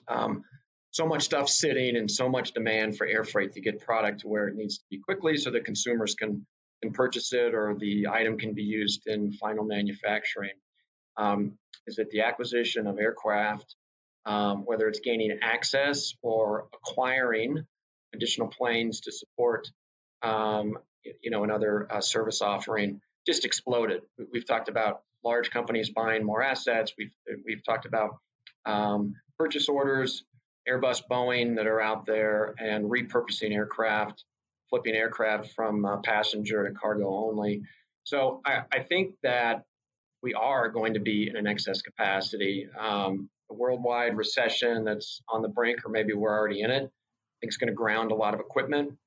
um, 0.08 0.44
so 0.92 1.06
much 1.06 1.24
stuff 1.24 1.50
sitting 1.50 1.96
and 1.96 2.10
so 2.10 2.30
much 2.30 2.54
demand 2.54 2.98
for 2.98 3.06
air 3.06 3.24
freight 3.24 3.54
to 3.54 3.62
get 3.62 3.82
product 3.82 4.22
to 4.22 4.28
where 4.28 4.48
it 4.48 4.56
needs 4.56 4.80
to 4.80 4.84
be 4.90 5.00
quickly 5.00 5.38
so 5.38 5.52
that 5.52 5.66
consumers 5.66 6.16
can, 6.16 6.46
can 6.82 6.92
purchase 6.92 7.32
it 7.34 7.54
or 7.54 7.76
the 7.78 8.08
item 8.08 8.38
can 8.38 8.54
be 8.54 8.64
used 8.64 9.06
in 9.06 9.32
final 9.34 9.64
manufacturing. 9.64 10.54
Um, 11.18 11.58
is 11.86 12.00
it 12.00 12.10
the 12.10 12.22
acquisition 12.22 12.88
of 12.88 12.98
aircraft, 12.98 13.76
um, 14.26 14.64
whether 14.66 14.88
it's 14.88 15.00
gaining 15.00 15.40
access 15.42 16.14
or 16.22 16.68
acquiring 16.74 17.66
additional 18.14 18.48
planes 18.48 19.02
to 19.02 19.12
support, 19.12 19.68
um, 20.24 20.78
you 21.22 21.30
know, 21.30 21.44
another 21.44 21.88
uh, 21.92 22.02
service 22.02 22.42
offering, 22.42 23.02
just 23.28 23.46
exploded. 23.46 24.02
We've 24.32 24.46
talked 24.46 24.70
about 24.70 25.02
large 25.24 25.52
companies 25.52 25.90
buying 25.90 26.24
more 26.24 26.42
assets. 26.42 26.94
We've 26.98 27.14
we've 27.46 27.64
talked 27.64 27.86
about 27.86 28.18
um, 28.66 29.16
purchase 29.38 29.70
orders 29.70 30.24
Airbus, 30.68 31.02
Boeing 31.10 31.56
that 31.56 31.68
are 31.68 31.82
out 31.82 32.06
there 32.06 32.54
and 32.60 32.86
repurposing 32.86 33.52
aircraft, 33.52 34.24
flipping 34.70 34.96
aircraft 34.96 35.54
from 35.54 35.86
uh, 35.86 35.98
passenger 35.98 36.68
to 36.68 36.74
cargo 36.74 37.08
only. 37.10 37.62
So 38.04 38.42
I, 38.46 38.62
I, 38.72 38.80
think 38.80 39.16
that 39.24 39.64
we 40.22 40.34
are 40.34 40.70
going 40.70 40.96
to 40.96 41.00
be 41.00 41.28
in 41.30 41.36
an 41.36 41.48
excess 41.48 41.82
capacity. 41.82 42.68
Um, 42.78 43.30
a 43.52 43.54
worldwide 43.54 44.16
recession 44.16 44.84
that's 44.84 45.22
on 45.28 45.42
the 45.42 45.48
brink, 45.48 45.86
or 45.86 45.90
maybe 45.90 46.14
we're 46.14 46.36
already 46.36 46.62
in 46.62 46.72
it, 46.72 46.84
I 46.84 47.38
think 47.42 47.50
it's 47.50 47.58
going 47.58 47.70
to 47.70 47.74
ground 47.74 48.12
a 48.12 48.16
lot 48.16 48.34
of 48.34 48.40
equipment. 48.40 48.98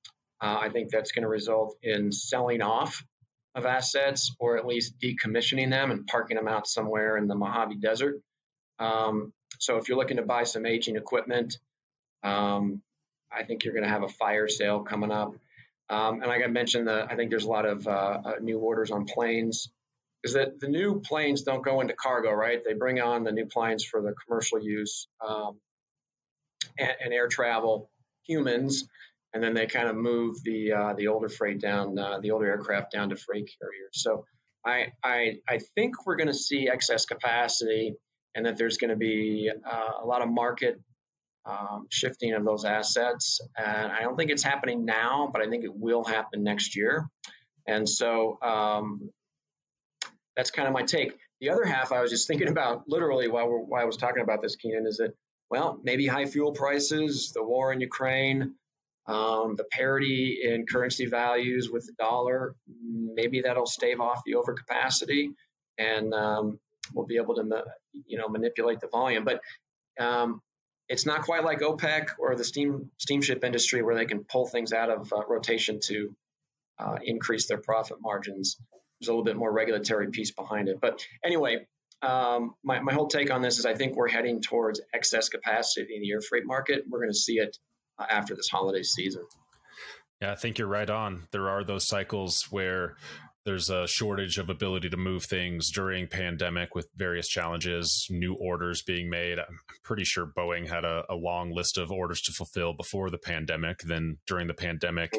Uh, 0.41 0.59
I 0.61 0.69
think 0.71 0.91
that's 0.91 1.13
going 1.13 1.23
to 1.23 1.29
result 1.29 1.77
in 1.83 2.11
selling 2.11 2.63
off 2.63 3.05
of 3.55 3.67
assets 3.67 4.35
or 4.41 4.57
at 4.57 4.67
least 4.67 4.95
decommissioning 4.99 5.71
them 5.71 5.91
and 5.91 6.07
parking 6.07 6.37
them 6.37 6.49
out 6.49 6.67
somewhere 6.67 7.17
in 7.17 7.29
the 7.29 7.35
Mojave 7.35 7.77
Desert. 7.77 8.21
Um, 8.79 9.33
so 9.59 9.77
if 9.77 9.89
you're 9.89 9.99
looking 9.99 10.17
to 10.17 10.23
buy 10.23 10.45
some 10.45 10.67
aging 10.67 10.97
equipment, 10.97 11.59
um, 12.23 12.83
I 13.31 13.45
think 13.45 13.65
you're 13.65 13.75
going 13.75 13.85
to 13.85 13.91
have 13.91 14.03
a 14.03 14.09
fire 14.09 14.49
sale 14.49 14.81
coming 14.81 15.11
up. 15.11 15.35
Um, 15.89 16.21
and 16.21 16.27
like 16.27 16.43
I 16.43 16.47
mentioned, 16.47 16.87
the, 16.87 17.07
I 17.11 17.17
think 17.17 17.31
there's 17.31 17.45
a 17.45 17.51
lot 17.51 17.67
of 17.67 17.87
uh, 17.87 17.91
uh, 18.25 18.33
new 18.41 18.59
orders 18.59 18.91
on 18.91 19.05
planes. 19.05 19.69
Is 20.25 20.35
that 20.35 20.61
the 20.61 20.69
new 20.69 21.01
planes 21.01 21.43
don't 21.43 21.65
go 21.65 21.81
into 21.81 21.95
cargo, 21.95 22.31
right? 22.31 22.63
They 22.65 22.75
bring 22.75 23.01
on 23.01 23.25
the 23.25 23.33
new 23.33 23.47
planes 23.47 23.85
for 23.85 24.01
the 24.01 24.15
commercial 24.25 24.63
use 24.63 25.09
um, 25.27 25.59
and, 26.79 26.93
and, 27.05 27.13
air 27.13 27.27
travel, 27.27 27.91
humans, 28.25 28.87
and 29.35 29.43
then 29.43 29.53
they 29.53 29.67
kind 29.67 29.89
of 29.89 29.97
move 29.97 30.37
the 30.45 30.73
uh, 30.73 30.95
the 30.95 31.09
older 31.09 31.29
freight 31.29 31.61
down, 31.61 31.99
uh, 31.99 32.21
the 32.21 32.31
older 32.31 32.47
aircraft 32.47 32.93
down 32.93 33.09
to 33.09 33.17
freight 33.17 33.51
carriers. 33.61 33.91
So 33.95 34.25
I 34.65 34.93
I, 35.03 35.39
I 35.49 35.59
think 35.75 36.07
we're 36.07 36.17
going 36.17 36.29
to 36.29 36.35
see 36.35 36.69
excess 36.69 37.05
capacity, 37.05 37.97
and 38.35 38.47
that 38.47 38.57
there's 38.57 38.79
going 38.79 38.91
to 38.91 38.97
be 38.97 39.51
uh, 39.51 39.91
a 40.03 40.07
lot 40.07 40.23
of 40.23 40.31
market 40.31 40.81
um, 41.45 41.87
shifting 41.91 42.33
of 42.35 42.45
those 42.45 42.65
assets. 42.65 43.41
And 43.57 43.93
I 43.93 44.03
don't 44.03 44.17
think 44.17 44.31
it's 44.31 44.43
happening 44.43 44.85
now, 44.85 45.29
but 45.33 45.43
I 45.43 45.49
think 45.49 45.65
it 45.65 45.75
will 45.75 46.05
happen 46.05 46.45
next 46.45 46.77
year. 46.77 47.09
And 47.67 47.89
so 47.89 48.39
um, 48.43 49.11
that's 50.37 50.51
kind 50.51 50.69
of 50.69 50.75
my 50.75 50.83
take. 50.83 51.19
The 51.41 51.51
other 51.51 51.65
half, 51.65 51.93
I 51.93 52.01
was 52.01 52.11
just 52.11 52.29
thinking 52.29 52.49
about 52.57 52.85
literally 52.89 53.29
while, 53.29 53.49
while 53.49 53.83
I 53.83 53.85
was 53.85 53.97
talking 53.97 54.23
about 54.23 54.43
this, 54.43 54.57
Keenan, 54.57 54.87
is 54.87 54.99
that, 54.99 55.15
well, 55.51 55.79
maybe 55.83 56.07
high 56.07 56.27
fuel 56.27 56.53
prices, 56.53 57.33
the 57.35 57.43
war 57.43 57.73
in 57.73 57.81
Ukraine, 57.81 58.55
um, 59.07 59.57
the 59.57 59.65
parity 59.71 60.39
in 60.43 60.65
currency 60.65 61.07
values 61.07 61.69
with 61.71 61.87
the 61.87 61.93
dollar, 61.99 62.55
maybe 62.81 63.43
that'll 63.43 63.67
stave 63.67 64.01
off 64.01 64.23
the 64.25 64.35
overcapacity 64.35 65.31
and 65.77 66.15
um, 66.15 66.61
we'll 66.95 67.07
be 67.07 67.17
able 67.17 67.35
to, 67.35 67.65
you 68.07 68.19
know, 68.19 68.29
manipulate 68.29 68.81
the 68.81 68.89
volume. 68.89 69.25
But 69.25 69.41
um, 69.99 70.41
it's 70.89 71.07
not 71.07 71.23
quite 71.23 71.45
like 71.45 71.61
OPEC 71.61 72.11
or 72.19 72.35
the 72.37 72.45
steam 72.45 72.91
steamship 72.99 73.45
industry 73.45 73.83
where 73.83 73.95
they 73.95 74.07
can 74.07 74.25
pull 74.25 74.47
things 74.47 74.73
out 74.73 74.91
of 74.91 75.13
uh, 75.13 75.23
rotation 75.29 75.81
to 75.85 76.15
uh, 76.79 76.97
increase 77.03 77.47
their 77.47 77.59
profit 77.59 77.99
margins. 78.01 78.57
There's 79.01 79.09
a 79.09 79.13
little 79.13 79.25
bit 79.25 79.37
more 79.37 79.53
regulatory 79.53 80.11
piece 80.11 80.31
behind 80.33 80.69
it. 80.69 80.81
But 80.81 81.07
anyway, 81.25 81.67
um, 82.03 82.55
my, 82.65 82.81
my 82.81 82.93
whole 82.93 83.07
take 83.07 83.31
on 83.31 83.43
this 83.43 83.59
is 83.59 83.67
I 83.67 83.75
think 83.75 83.97
we're 83.97 84.09
heading 84.09 84.43
towards 84.43 84.81
excess 84.93 85.29
capacity 85.29 85.95
in 85.95 86.03
the 86.03 86.11
air 86.13 86.21
freight 86.21 86.45
market. 86.45 86.85
We're 86.89 87.01
going 87.01 87.13
to 87.13 87.19
see 87.19 87.35
it 87.35 87.57
uh, 87.99 88.07
after 88.09 88.35
this 88.35 88.49
holiday 88.49 88.83
season. 88.83 89.25
Yeah, 90.21 90.33
I 90.33 90.35
think 90.37 90.59
you're 90.59 90.69
right 90.69 90.89
on. 90.89 91.27
There 91.33 91.49
are 91.49 91.65
those 91.65 91.87
cycles 91.87 92.47
where 92.51 92.97
there's 93.45 93.71
a 93.71 93.89
shortage 93.89 94.39
of 94.39 94.49
ability 94.49 94.89
to 94.89 94.97
move 94.97 95.25
things 95.25 95.71
during 95.71 96.07
pandemic 96.07 96.75
with 96.75 96.89
various 96.95 97.27
challenges 97.27 98.07
new 98.09 98.35
orders 98.35 98.83
being 98.83 99.11
made. 99.11 99.39
I'm 99.39 99.59
pretty 99.83 100.05
sure 100.05 100.27
boeing 100.27 100.69
had 100.69 100.85
a, 100.85 101.05
a, 101.11 101.17
long 101.17 101.53
list 101.53 101.77
of 101.77 101.91
orders 101.91 102.21
to 102.23 102.33
fulfill 102.33 102.73
before 102.73 103.11
the 103.11 103.19
pandemic. 103.19 103.81
Then 103.81 104.19
during 104.27 104.47
the 104.47 104.55
pandemic 104.55 105.13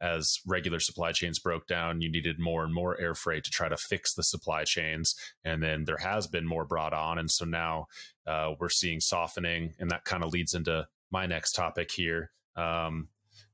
as 0.00 0.38
regular 0.46 0.80
supply 0.80 1.12
chains 1.12 1.38
broke 1.38 1.66
down 1.66 2.00
you 2.00 2.10
needed 2.10 2.38
more 2.38 2.64
and 2.64 2.74
more 2.74 3.00
air 3.00 3.14
freight 3.14 3.44
to 3.44 3.50
try 3.50 3.68
to 3.68 3.76
fix 3.76 4.14
the 4.14 4.22
supply 4.22 4.64
chains. 4.64 5.14
And 5.44 5.62
then 5.62 5.84
there 5.84 5.98
has 5.98 6.26
been 6.26 6.46
more 6.46 6.64
brought 6.64 6.92
on. 6.92 7.18
And 7.18 7.30
so 7.30 7.44
now 7.44 7.86
uh, 8.26 8.52
we're 8.58 8.68
seeing 8.68 9.00
softening 9.00 9.74
and 9.78 9.90
that 9.90 10.04
kind 10.04 10.24
of 10.24 10.32
leads 10.32 10.54
into 10.54 10.88
my 11.10 11.26
next 11.26 11.52
topic 11.52 11.92
here. 11.92 12.30
Um, 12.56 13.08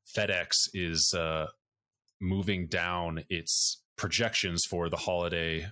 fedex 0.07 0.69
is 0.73 1.13
uh, 1.15 1.47
moving 2.21 2.67
down 2.67 3.25
its 3.29 3.83
projections 3.97 4.65
for 4.65 4.89
the 4.89 4.97
holiday 4.97 5.67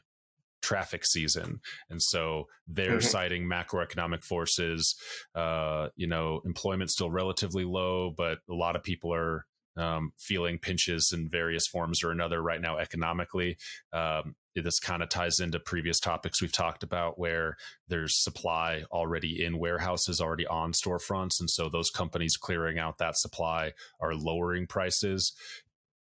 traffic 0.63 1.05
season. 1.05 1.61
And 1.91 2.03
so 2.03 2.45
they're 2.67 2.93
mm-hmm. 2.93 3.01
citing 3.01 3.45
macroeconomic 3.45 4.25
forces. 4.25 4.97
Uh, 5.35 5.89
you 5.97 6.07
know 6.07 6.41
employment 6.45 6.91
still 6.91 7.11
relatively 7.11 7.65
low 7.65 8.13
but 8.17 8.39
a 8.49 8.55
lot 8.55 8.77
of 8.77 8.83
people 8.83 9.13
are 9.13 9.45
um, 9.77 10.13
feeling 10.19 10.59
pinches 10.59 11.13
in 11.13 11.29
various 11.29 11.67
forms 11.67 12.05
or 12.05 12.11
another 12.11 12.41
right 12.43 12.61
now 12.61 12.79
economically. 12.79 13.57
Um, 13.93 14.37
this 14.55 14.79
kind 14.79 15.03
of 15.03 15.09
ties 15.09 15.41
into 15.41 15.59
previous 15.59 15.99
topics 15.99 16.41
we've 16.41 16.53
talked 16.53 16.85
about 16.85 17.19
where 17.19 17.57
there's 17.89 18.23
supply 18.23 18.85
already 18.93 19.45
in 19.45 19.59
warehouses 19.59 20.21
already 20.21 20.47
on 20.47 20.73
storefronts. 20.73 21.41
And 21.41 21.51
so 21.51 21.69
those 21.69 21.91
companies 21.91 22.37
clearing 22.37 22.79
out 22.79 22.99
that 22.99 23.17
supply 23.17 23.73
are 24.01 24.15
lowering 24.15 24.69
prices 24.69 25.33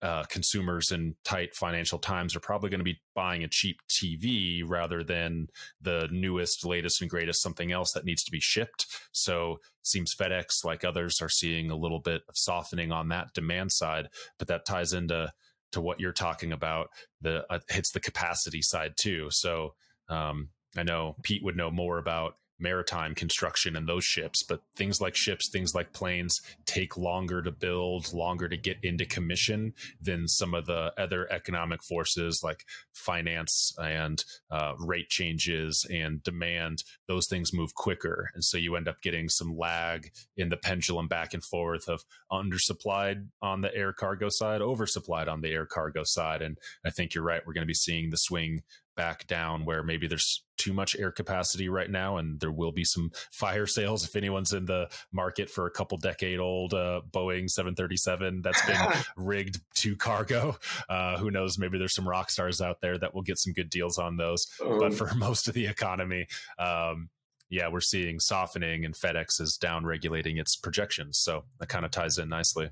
uh, 0.01 0.23
consumers 0.23 0.91
in 0.91 1.15
tight 1.23 1.55
financial 1.55 1.99
times 1.99 2.35
are 2.35 2.39
probably 2.39 2.69
going 2.69 2.79
to 2.79 2.85
be 2.85 3.01
buying 3.13 3.43
a 3.43 3.47
cheap 3.47 3.81
TV 3.87 4.63
rather 4.65 5.03
than 5.03 5.47
the 5.79 6.07
newest, 6.11 6.65
latest, 6.65 7.01
and 7.01 7.09
greatest 7.09 7.41
something 7.41 7.71
else 7.71 7.91
that 7.93 8.05
needs 8.05 8.23
to 8.23 8.31
be 8.31 8.39
shipped. 8.39 8.87
So 9.11 9.59
seems 9.83 10.15
FedEx, 10.15 10.65
like 10.65 10.83
others, 10.83 11.21
are 11.21 11.29
seeing 11.29 11.69
a 11.69 11.75
little 11.75 11.99
bit 11.99 12.23
of 12.27 12.35
softening 12.35 12.91
on 12.91 13.09
that 13.09 13.33
demand 13.33 13.71
side, 13.71 14.09
but 14.39 14.47
that 14.47 14.65
ties 14.65 14.93
into 14.93 15.31
to 15.71 15.81
what 15.81 15.99
you're 15.99 16.13
talking 16.13 16.51
about. 16.51 16.89
The 17.21 17.45
uh, 17.51 17.59
hits 17.69 17.91
the 17.91 17.99
capacity 17.99 18.61
side 18.61 18.93
too. 18.99 19.27
So 19.29 19.75
um, 20.09 20.49
I 20.75 20.83
know 20.83 21.15
Pete 21.23 21.43
would 21.43 21.55
know 21.55 21.71
more 21.71 21.97
about 21.97 22.35
maritime 22.61 23.15
construction 23.15 23.75
and 23.75 23.87
those 23.87 24.03
ships, 24.03 24.43
but 24.43 24.61
things 24.75 25.01
like 25.01 25.15
ships, 25.15 25.49
things 25.49 25.73
like 25.73 25.93
planes 25.93 26.39
take 26.65 26.97
longer 26.97 27.41
to 27.41 27.51
build, 27.51 28.13
longer 28.13 28.47
to 28.47 28.57
get 28.57 28.77
into 28.83 29.05
commission 29.05 29.73
than 30.01 30.27
some 30.27 30.53
of 30.53 30.65
the 30.65 30.93
other 30.97 31.31
economic 31.31 31.83
forces 31.83 32.41
like 32.43 32.65
finance 32.93 33.73
and 33.77 34.23
uh, 34.51 34.73
rate 34.79 35.09
changes 35.09 35.85
and 35.91 36.23
demand. 36.23 36.83
Those 37.07 37.27
things 37.27 37.53
move 37.53 37.73
quicker. 37.73 38.29
And 38.33 38.43
so 38.43 38.57
you 38.57 38.75
end 38.75 38.87
up 38.87 39.01
getting 39.01 39.29
some 39.29 39.57
lag 39.57 40.11
in 40.37 40.49
the 40.49 40.57
pendulum 40.57 41.07
back 41.07 41.33
and 41.33 41.43
forth 41.43 41.87
of 41.87 42.03
undersupplied 42.31 43.27
on 43.41 43.61
the 43.61 43.73
air 43.75 43.93
cargo 43.93 44.29
side, 44.29 44.61
oversupplied 44.61 45.27
on 45.27 45.41
the 45.41 45.49
air 45.49 45.65
cargo 45.65 46.03
side. 46.03 46.41
And 46.41 46.57
I 46.85 46.89
think 46.89 47.13
you're 47.13 47.23
right. 47.23 47.41
We're 47.45 47.53
going 47.53 47.63
to 47.63 47.67
be 47.67 47.73
seeing 47.73 48.09
the 48.09 48.17
swing 48.17 48.63
back 48.95 49.25
down 49.27 49.65
where 49.65 49.83
maybe 49.83 50.07
there's 50.07 50.43
too 50.61 50.73
much 50.73 50.95
air 50.95 51.11
capacity 51.11 51.69
right 51.69 51.89
now 51.89 52.17
and 52.17 52.39
there 52.39 52.51
will 52.51 52.71
be 52.71 52.83
some 52.83 53.11
fire 53.31 53.65
sales 53.65 54.05
if 54.05 54.15
anyone's 54.15 54.53
in 54.53 54.65
the 54.65 54.87
market 55.11 55.49
for 55.49 55.65
a 55.65 55.71
couple 55.71 55.97
decade 55.97 56.39
old 56.39 56.73
uh, 56.73 57.01
boeing 57.11 57.49
737 57.49 58.41
that's 58.43 58.63
been 58.65 58.79
rigged 59.17 59.59
to 59.75 59.95
cargo. 59.95 60.55
Uh, 60.87 61.17
who 61.17 61.31
knows? 61.31 61.57
Maybe 61.57 61.79
there's 61.79 61.95
some 61.95 62.07
rock 62.07 62.29
stars 62.29 62.61
out 62.61 62.81
there 62.81 62.97
that 62.97 63.15
will 63.15 63.23
get 63.23 63.39
some 63.39 63.53
good 63.53 63.69
deals 63.69 63.97
on 63.97 64.17
those. 64.17 64.45
Um, 64.63 64.77
but 64.77 64.93
for 64.93 65.11
most 65.15 65.47
of 65.47 65.55
the 65.55 65.65
economy 65.65 66.27
um, 66.59 67.09
yeah 67.49 67.67
we're 67.67 67.81
seeing 67.81 68.19
softening 68.19 68.85
and 68.85 68.95
fedex 68.95 69.41
is 69.41 69.57
down 69.57 69.85
regulating 69.85 70.37
its 70.37 70.55
projections. 70.55 71.17
So 71.17 71.45
that 71.59 71.69
kind 71.69 71.85
of 71.85 71.91
ties 71.91 72.19
in 72.19 72.29
nicely. 72.29 72.69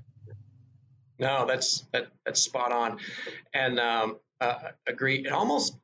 No 1.18 1.44
that's 1.46 1.86
that, 1.92 2.08
that's 2.24 2.40
spot 2.40 2.70
on. 2.70 2.98
And 3.52 3.80
um, 3.80 4.18
uh, 4.40 4.70
agree 4.86 5.26
it 5.26 5.32
almost 5.32 5.76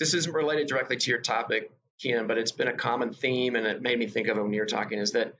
this 0.00 0.14
isn't 0.14 0.34
related 0.34 0.66
directly 0.66 0.96
to 0.96 1.10
your 1.10 1.20
topic, 1.20 1.70
Keenan, 2.00 2.26
but 2.26 2.38
it's 2.38 2.52
been 2.52 2.68
a 2.68 2.72
common 2.72 3.12
theme, 3.12 3.54
and 3.54 3.66
it 3.66 3.82
made 3.82 3.98
me 3.98 4.06
think 4.06 4.26
of 4.28 4.38
it 4.38 4.42
when 4.42 4.52
you 4.52 4.60
were 4.60 4.66
talking. 4.66 4.98
Is 4.98 5.12
that 5.12 5.34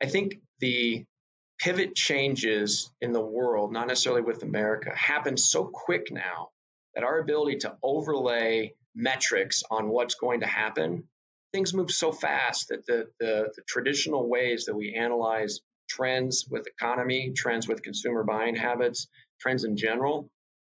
I 0.00 0.06
think 0.06 0.40
the 0.60 1.04
pivot 1.58 1.94
changes 1.94 2.90
in 3.00 3.12
the 3.12 3.20
world, 3.20 3.72
not 3.72 3.88
necessarily 3.88 4.22
with 4.22 4.42
America, 4.42 4.92
happen 4.94 5.36
so 5.36 5.64
quick 5.64 6.10
now 6.10 6.50
that 6.94 7.04
our 7.04 7.18
ability 7.18 7.58
to 7.58 7.76
overlay 7.82 8.72
metrics 8.94 9.64
on 9.68 9.88
what's 9.88 10.14
going 10.14 10.40
to 10.40 10.46
happen, 10.46 11.04
things 11.52 11.74
move 11.74 11.90
so 11.90 12.12
fast 12.12 12.68
that 12.68 12.86
the, 12.86 13.08
the, 13.18 13.52
the 13.56 13.62
traditional 13.66 14.28
ways 14.28 14.66
that 14.66 14.76
we 14.76 14.94
analyze 14.94 15.60
trends 15.88 16.46
with 16.48 16.66
economy, 16.66 17.32
trends 17.36 17.66
with 17.66 17.82
consumer 17.82 18.22
buying 18.22 18.54
habits, 18.54 19.08
trends 19.40 19.64
in 19.64 19.76
general, 19.76 20.30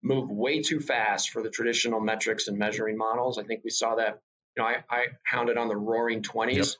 move 0.04 0.30
way 0.30 0.60
too 0.60 0.78
fast 0.80 1.30
for 1.30 1.42
the 1.42 1.50
traditional 1.50 1.98
metrics 1.98 2.46
and 2.46 2.58
measuring 2.58 2.96
models. 2.96 3.38
I 3.38 3.42
think 3.42 3.62
we 3.64 3.70
saw 3.70 3.96
that. 3.96 4.20
You 4.56 4.62
know, 4.62 4.68
I, 4.68 4.84
I 4.88 5.04
hounded 5.24 5.56
on 5.56 5.66
the 5.66 5.76
roaring 5.76 6.22
20s, 6.22 6.76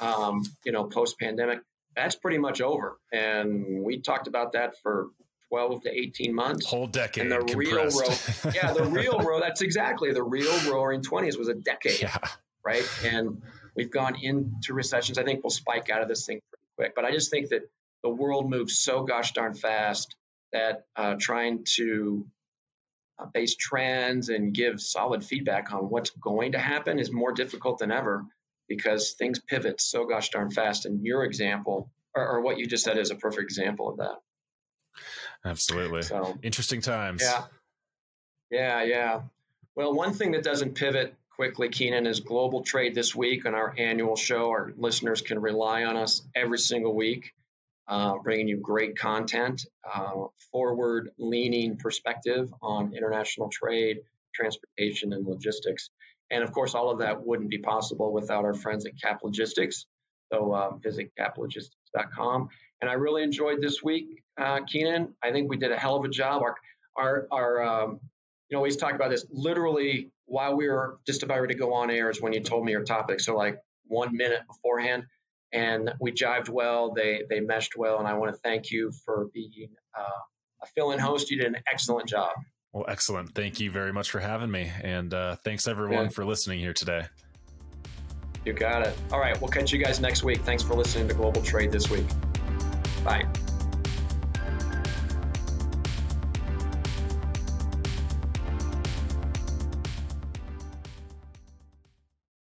yep. 0.00 0.08
um, 0.08 0.42
you 0.64 0.70
know, 0.70 0.84
post 0.84 1.18
pandemic. 1.18 1.60
That's 1.96 2.14
pretty 2.14 2.38
much 2.38 2.60
over. 2.60 2.98
And 3.12 3.82
we 3.82 4.00
talked 4.00 4.28
about 4.28 4.52
that 4.52 4.74
for 4.82 5.08
12 5.48 5.82
to 5.82 5.90
18 5.90 6.32
months. 6.32 6.66
Whole 6.66 6.86
decade. 6.86 7.22
And 7.22 7.32
the 7.32 7.38
compressed. 7.38 7.96
real 8.44 8.52
row, 8.52 8.52
yeah, 8.54 8.72
the 8.72 8.84
real 8.84 9.18
row, 9.18 9.40
that's 9.40 9.62
exactly 9.62 10.12
the 10.12 10.22
real 10.22 10.70
roaring 10.70 11.02
20s 11.02 11.36
was 11.36 11.48
a 11.48 11.54
decade, 11.54 12.02
yeah. 12.02 12.18
right? 12.64 12.86
And 13.04 13.42
we've 13.74 13.90
gone 13.90 14.14
into 14.22 14.74
recessions. 14.74 15.18
I 15.18 15.24
think 15.24 15.42
we'll 15.42 15.50
spike 15.50 15.90
out 15.90 16.02
of 16.02 16.08
this 16.08 16.26
thing 16.26 16.40
pretty 16.50 16.62
quick. 16.76 16.94
But 16.94 17.04
I 17.04 17.12
just 17.12 17.30
think 17.30 17.48
that 17.48 17.62
the 18.04 18.10
world 18.10 18.48
moves 18.48 18.78
so 18.78 19.02
gosh 19.02 19.32
darn 19.32 19.54
fast 19.54 20.14
that 20.52 20.84
uh, 20.94 21.16
trying 21.18 21.64
to 21.76 22.26
uh, 23.18 23.26
base 23.26 23.56
trends 23.56 24.28
and 24.28 24.54
give 24.54 24.80
solid 24.80 25.24
feedback 25.24 25.72
on 25.72 25.90
what's 25.90 26.10
going 26.10 26.52
to 26.52 26.58
happen 26.58 26.98
is 26.98 27.12
more 27.12 27.32
difficult 27.32 27.78
than 27.78 27.90
ever 27.90 28.24
because 28.68 29.12
things 29.12 29.40
pivot 29.40 29.80
so 29.80 30.04
gosh 30.04 30.30
darn 30.30 30.50
fast. 30.50 30.86
And 30.86 31.04
your 31.04 31.24
example, 31.24 31.90
or, 32.14 32.26
or 32.26 32.40
what 32.40 32.58
you 32.58 32.66
just 32.66 32.84
said, 32.84 32.98
is 32.98 33.10
a 33.10 33.16
perfect 33.16 33.44
example 33.44 33.88
of 33.88 33.96
that. 33.98 34.16
Absolutely. 35.44 36.02
So, 36.02 36.38
Interesting 36.42 36.80
times. 36.80 37.22
Yeah. 37.22 37.44
Yeah. 38.50 38.82
Yeah. 38.84 39.20
Well, 39.74 39.94
one 39.94 40.12
thing 40.12 40.32
that 40.32 40.42
doesn't 40.42 40.74
pivot 40.74 41.14
quickly, 41.30 41.68
Keenan, 41.68 42.06
is 42.06 42.20
global 42.20 42.62
trade 42.62 42.94
this 42.94 43.14
week 43.14 43.46
on 43.46 43.54
our 43.54 43.72
annual 43.78 44.16
show. 44.16 44.50
Our 44.50 44.72
listeners 44.76 45.22
can 45.22 45.40
rely 45.40 45.84
on 45.84 45.96
us 45.96 46.22
every 46.34 46.58
single 46.58 46.94
week. 46.94 47.32
Uh, 47.88 48.14
bringing 48.22 48.48
you 48.48 48.58
great 48.58 48.96
content, 48.98 49.64
uh, 49.92 50.12
forward 50.52 51.10
leaning 51.18 51.76
perspective 51.76 52.52
on 52.62 52.94
international 52.94 53.48
trade, 53.48 53.98
transportation, 54.34 55.12
and 55.12 55.26
logistics. 55.26 55.90
And 56.30 56.44
of 56.44 56.52
course, 56.52 56.74
all 56.74 56.90
of 56.90 56.98
that 56.98 57.24
wouldn't 57.26 57.50
be 57.50 57.58
possible 57.58 58.12
without 58.12 58.44
our 58.44 58.54
friends 58.54 58.84
at 58.86 58.92
Cap 59.00 59.20
Logistics. 59.24 59.86
So 60.30 60.52
uh, 60.54 60.76
visit 60.76 61.10
caplogistics.com. 61.18 62.48
And 62.80 62.90
I 62.90 62.94
really 62.94 63.22
enjoyed 63.22 63.62
this 63.62 63.82
week, 63.82 64.22
uh, 64.38 64.60
Keenan. 64.66 65.14
I 65.22 65.32
think 65.32 65.48
we 65.48 65.56
did 65.56 65.72
a 65.72 65.78
hell 65.78 65.96
of 65.96 66.04
a 66.04 66.08
job. 66.08 66.42
Our, 66.42 66.54
our, 66.96 67.26
our 67.32 67.62
um, 67.62 68.00
you 68.50 68.56
know, 68.56 68.60
we 68.60 68.68
always 68.68 68.76
talk 68.76 68.94
about 68.94 69.10
this 69.10 69.24
literally 69.30 70.10
while 70.26 70.54
we 70.56 70.68
were 70.68 70.98
just 71.06 71.22
about 71.22 71.40
ready 71.40 71.54
to 71.54 71.58
go 71.58 71.72
on 71.74 71.90
air 71.90 72.10
is 72.10 72.20
when 72.20 72.34
you 72.34 72.40
told 72.40 72.64
me 72.64 72.72
your 72.72 72.84
topic. 72.84 73.20
So 73.20 73.34
like 73.34 73.58
one 73.86 74.14
minute 74.14 74.40
beforehand, 74.46 75.04
and 75.52 75.90
we 76.00 76.12
jived 76.12 76.48
well. 76.48 76.92
They 76.92 77.22
they 77.28 77.40
meshed 77.40 77.76
well, 77.76 77.98
and 77.98 78.06
I 78.06 78.14
want 78.14 78.34
to 78.34 78.40
thank 78.40 78.70
you 78.70 78.92
for 79.04 79.28
being 79.32 79.68
uh, 79.98 80.20
a 80.62 80.66
fill-in 80.74 80.98
host. 80.98 81.30
You 81.30 81.38
did 81.38 81.46
an 81.46 81.62
excellent 81.70 82.08
job. 82.08 82.32
Well, 82.72 82.84
excellent. 82.88 83.34
Thank 83.34 83.60
you 83.60 83.70
very 83.70 83.92
much 83.92 84.10
for 84.10 84.20
having 84.20 84.50
me, 84.50 84.70
and 84.82 85.12
uh, 85.12 85.36
thanks 85.36 85.66
everyone 85.66 86.04
yeah. 86.04 86.10
for 86.10 86.24
listening 86.24 86.60
here 86.60 86.74
today. 86.74 87.06
You 88.44 88.52
got 88.52 88.86
it. 88.86 88.96
All 89.12 89.20
right, 89.20 89.38
we'll 89.40 89.50
catch 89.50 89.72
you 89.72 89.78
guys 89.78 90.00
next 90.00 90.22
week. 90.22 90.40
Thanks 90.42 90.62
for 90.62 90.74
listening 90.74 91.08
to 91.08 91.14
Global 91.14 91.42
Trade 91.42 91.72
this 91.72 91.90
week. 91.90 92.06
Bye. 93.04 93.26